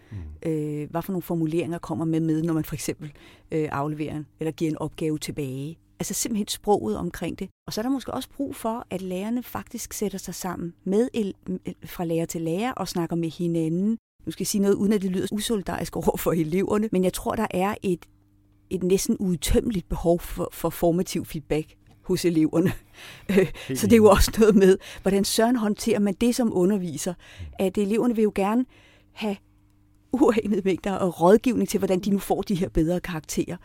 Øh, 0.46 0.90
hvad 0.90 1.02
for 1.02 1.12
nogle 1.12 1.22
formuleringer 1.22 1.78
kommer 1.78 2.04
man 2.04 2.26
med, 2.26 2.42
når 2.42 2.54
man 2.54 2.64
for 2.64 2.74
eksempel 2.74 3.12
øh, 3.52 3.68
afleverer 3.72 4.22
eller 4.40 4.50
giver 4.50 4.70
en 4.70 4.78
opgave 4.78 5.18
tilbage? 5.18 5.78
Altså 5.98 6.14
simpelthen 6.14 6.48
sproget 6.48 6.96
omkring 6.96 7.38
det. 7.38 7.48
Og 7.66 7.72
så 7.72 7.80
er 7.80 7.82
der 7.82 7.90
måske 7.90 8.14
også 8.14 8.28
brug 8.36 8.56
for, 8.56 8.86
at 8.90 9.02
lærerne 9.02 9.42
faktisk 9.42 9.92
sætter 9.92 10.18
sig 10.18 10.34
sammen 10.34 10.74
med 10.84 11.08
fra 11.84 12.04
lærer 12.04 12.26
til 12.26 12.42
lærer 12.42 12.72
og 12.72 12.88
snakker 12.88 13.16
med 13.16 13.30
hinanden. 13.30 13.98
Nu 14.26 14.32
skal 14.32 14.42
jeg 14.42 14.46
sige 14.46 14.62
noget, 14.62 14.74
uden 14.74 14.92
at 14.92 15.02
det 15.02 15.10
lyder 15.10 15.26
usolidarisk 15.32 15.96
over 15.96 16.16
for 16.16 16.32
eleverne, 16.32 16.88
men 16.92 17.04
jeg 17.04 17.12
tror, 17.12 17.34
der 17.34 17.46
er 17.50 17.74
et 17.82 18.06
et 18.70 18.82
næsten 18.82 19.16
udtømmeligt 19.16 19.88
behov 19.88 20.20
for, 20.20 20.48
for 20.52 20.70
formativ 20.70 21.24
feedback 21.24 21.76
hos 22.02 22.24
eleverne. 22.24 22.72
Så 23.78 23.86
det 23.86 23.92
er 23.92 23.96
jo 23.96 24.10
også 24.10 24.32
noget 24.38 24.54
med, 24.54 24.78
hvordan 25.02 25.24
søren 25.24 25.56
håndterer 25.56 25.98
man 25.98 26.14
det 26.14 26.34
som 26.34 26.50
underviser, 26.52 27.14
at 27.58 27.78
eleverne 27.78 28.16
vil 28.16 28.22
jo 28.22 28.32
gerne 28.34 28.64
have 29.12 29.36
uanede 30.20 30.62
mængder 30.64 30.92
og 30.92 31.20
rådgivning 31.20 31.68
til, 31.68 31.78
hvordan 31.78 32.00
de 32.00 32.10
nu 32.10 32.18
får 32.18 32.42
de 32.42 32.54
her 32.54 32.68
bedre 32.68 33.00
karakterer. 33.00 33.56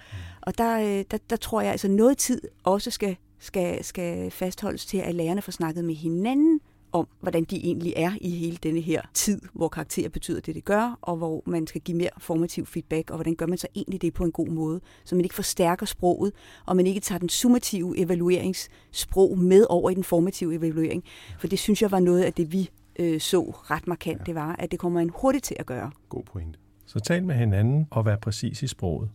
Og 0.42 0.58
der, 0.58 0.80
øh, 0.80 1.06
der, 1.12 1.18
der 1.30 1.36
tror 1.36 1.62
jeg, 1.62 1.72
altså 1.72 1.88
noget 1.88 2.18
tid 2.18 2.42
også 2.64 2.92
skal, 2.92 3.16
skal, 3.40 3.84
skal 3.84 4.32
fastholdes 4.32 4.86
til, 4.86 4.98
at 4.98 5.16
lærerne 5.16 5.42
får 5.42 5.52
snakket 5.52 5.86
med 5.86 5.96
hinanden 5.96 6.60
om, 6.92 7.08
hvordan 7.20 7.44
de 7.44 7.56
egentlig 7.56 7.94
er 7.96 8.12
i 8.22 8.30
hele 8.30 8.58
denne 8.64 8.82
her 8.82 9.02
tid, 9.14 9.42
hvor 9.54 9.68
karakterer 9.68 10.10
betyder 10.10 10.42
det, 10.42 10.56
det 10.56 10.66
gør, 10.66 11.00
og 11.02 11.18
hvor 11.18 11.44
man 11.46 11.68
skal 11.68 11.82
give 11.82 11.98
mere 11.98 12.10
formativ 12.18 12.66
feedback, 12.66 13.10
og 13.10 13.16
hvordan 13.16 13.36
gør 13.36 13.46
man 13.46 13.58
så 13.58 13.68
egentlig 13.76 14.02
det 14.02 14.14
på 14.14 14.24
en 14.24 14.32
god 14.32 14.48
måde, 14.48 14.82
så 15.04 15.16
man 15.16 15.26
ikke 15.26 15.36
forstærker 15.36 15.86
sproget, 15.86 16.34
og 16.66 16.76
man 16.76 16.88
ikke 16.88 17.00
tager 17.00 17.20
den 17.20 17.30
summative 17.30 17.98
evalueringssprog 17.98 19.38
med 19.38 19.66
over 19.70 19.90
i 19.90 19.94
den 19.94 20.04
formative 20.04 20.56
evaluering. 20.56 21.04
For 21.40 21.48
det 21.48 21.60
synes 21.60 21.82
jeg 21.82 21.92
var 21.92 22.00
noget 22.00 22.22
af 22.22 22.34
det, 22.34 22.52
vi 22.52 22.70
øh, 23.02 23.20
så 23.20 23.42
ret 23.42 23.88
markant, 23.88 24.20
ja. 24.20 24.24
det 24.24 24.36
var, 24.36 24.56
at 24.60 24.72
det 24.72 24.80
kommer 24.80 25.00
en 25.00 25.12
hurtigt 25.16 25.44
til 25.44 25.56
at 25.60 25.66
gøre. 25.66 25.92
God 26.10 26.24
pointe. 26.24 26.60
Så 26.86 27.00
tal 27.00 27.24
med 27.24 27.36
hinanden 27.36 27.88
og 27.92 28.06
vær 28.06 28.16
præcis 28.16 28.64
i 28.64 28.68
sproget, 28.68 29.10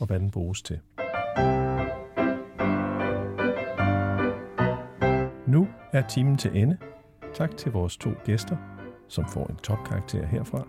og 0.00 0.06
hvad 0.06 0.20
den 0.20 0.30
bruges 0.30 0.62
til. 0.62 0.80
Nu 5.46 5.68
er 5.92 6.02
timen 6.08 6.36
til 6.36 6.50
ende. 6.54 6.76
Tak 7.34 7.56
til 7.56 7.72
vores 7.72 7.96
to 7.96 8.10
gæster, 8.24 8.56
som 9.08 9.28
får 9.28 9.46
en 9.46 9.56
topkarakter 9.56 10.26
herfra. 10.26 10.66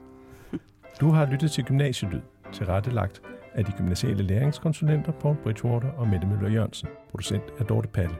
Du 1.02 1.10
har 1.10 1.26
lyttet 1.32 1.52
til 1.52 1.64
Gymnasielyd, 1.64 2.22
tilrettelagt 2.54 3.22
af 3.54 3.66
de 3.66 3.72
gymnasiale 3.72 4.24
læringskonsulenter 4.24 5.12
Paul 5.12 5.36
Bridgewater 5.44 5.90
og 5.92 6.08
Mette 6.08 6.28
Møller 6.28 6.50
Jørgensen, 6.50 6.90
producent 7.10 7.44
af 7.60 7.66
Dorte 7.66 7.88
Palle. 7.88 8.16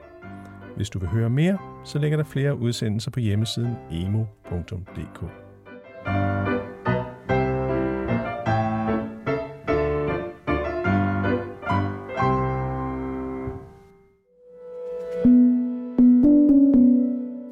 Hvis 0.78 0.90
du 0.90 1.00
vil 1.00 1.10
høre 1.10 1.30
mere, 1.30 1.58
så 1.86 2.00
ligger 2.00 2.18
der 2.18 2.24
flere 2.24 2.58
udsendelser 2.58 3.12
på 3.12 3.20
hjemmesiden 3.20 3.76
emo.dk. 3.92 5.20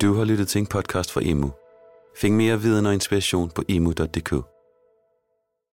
Du 0.02 0.14
har 0.14 0.26
lyttet 0.26 0.48
til 0.48 0.60
en 0.60 0.68
podcast 0.68 1.12
fra 1.12 1.22
Emu. 1.24 1.52
Find 2.18 2.36
mere 2.36 2.62
viden 2.62 2.86
og 2.86 2.94
inspiration 2.94 3.50
på 3.56 3.64
emu.dk. 3.70 4.55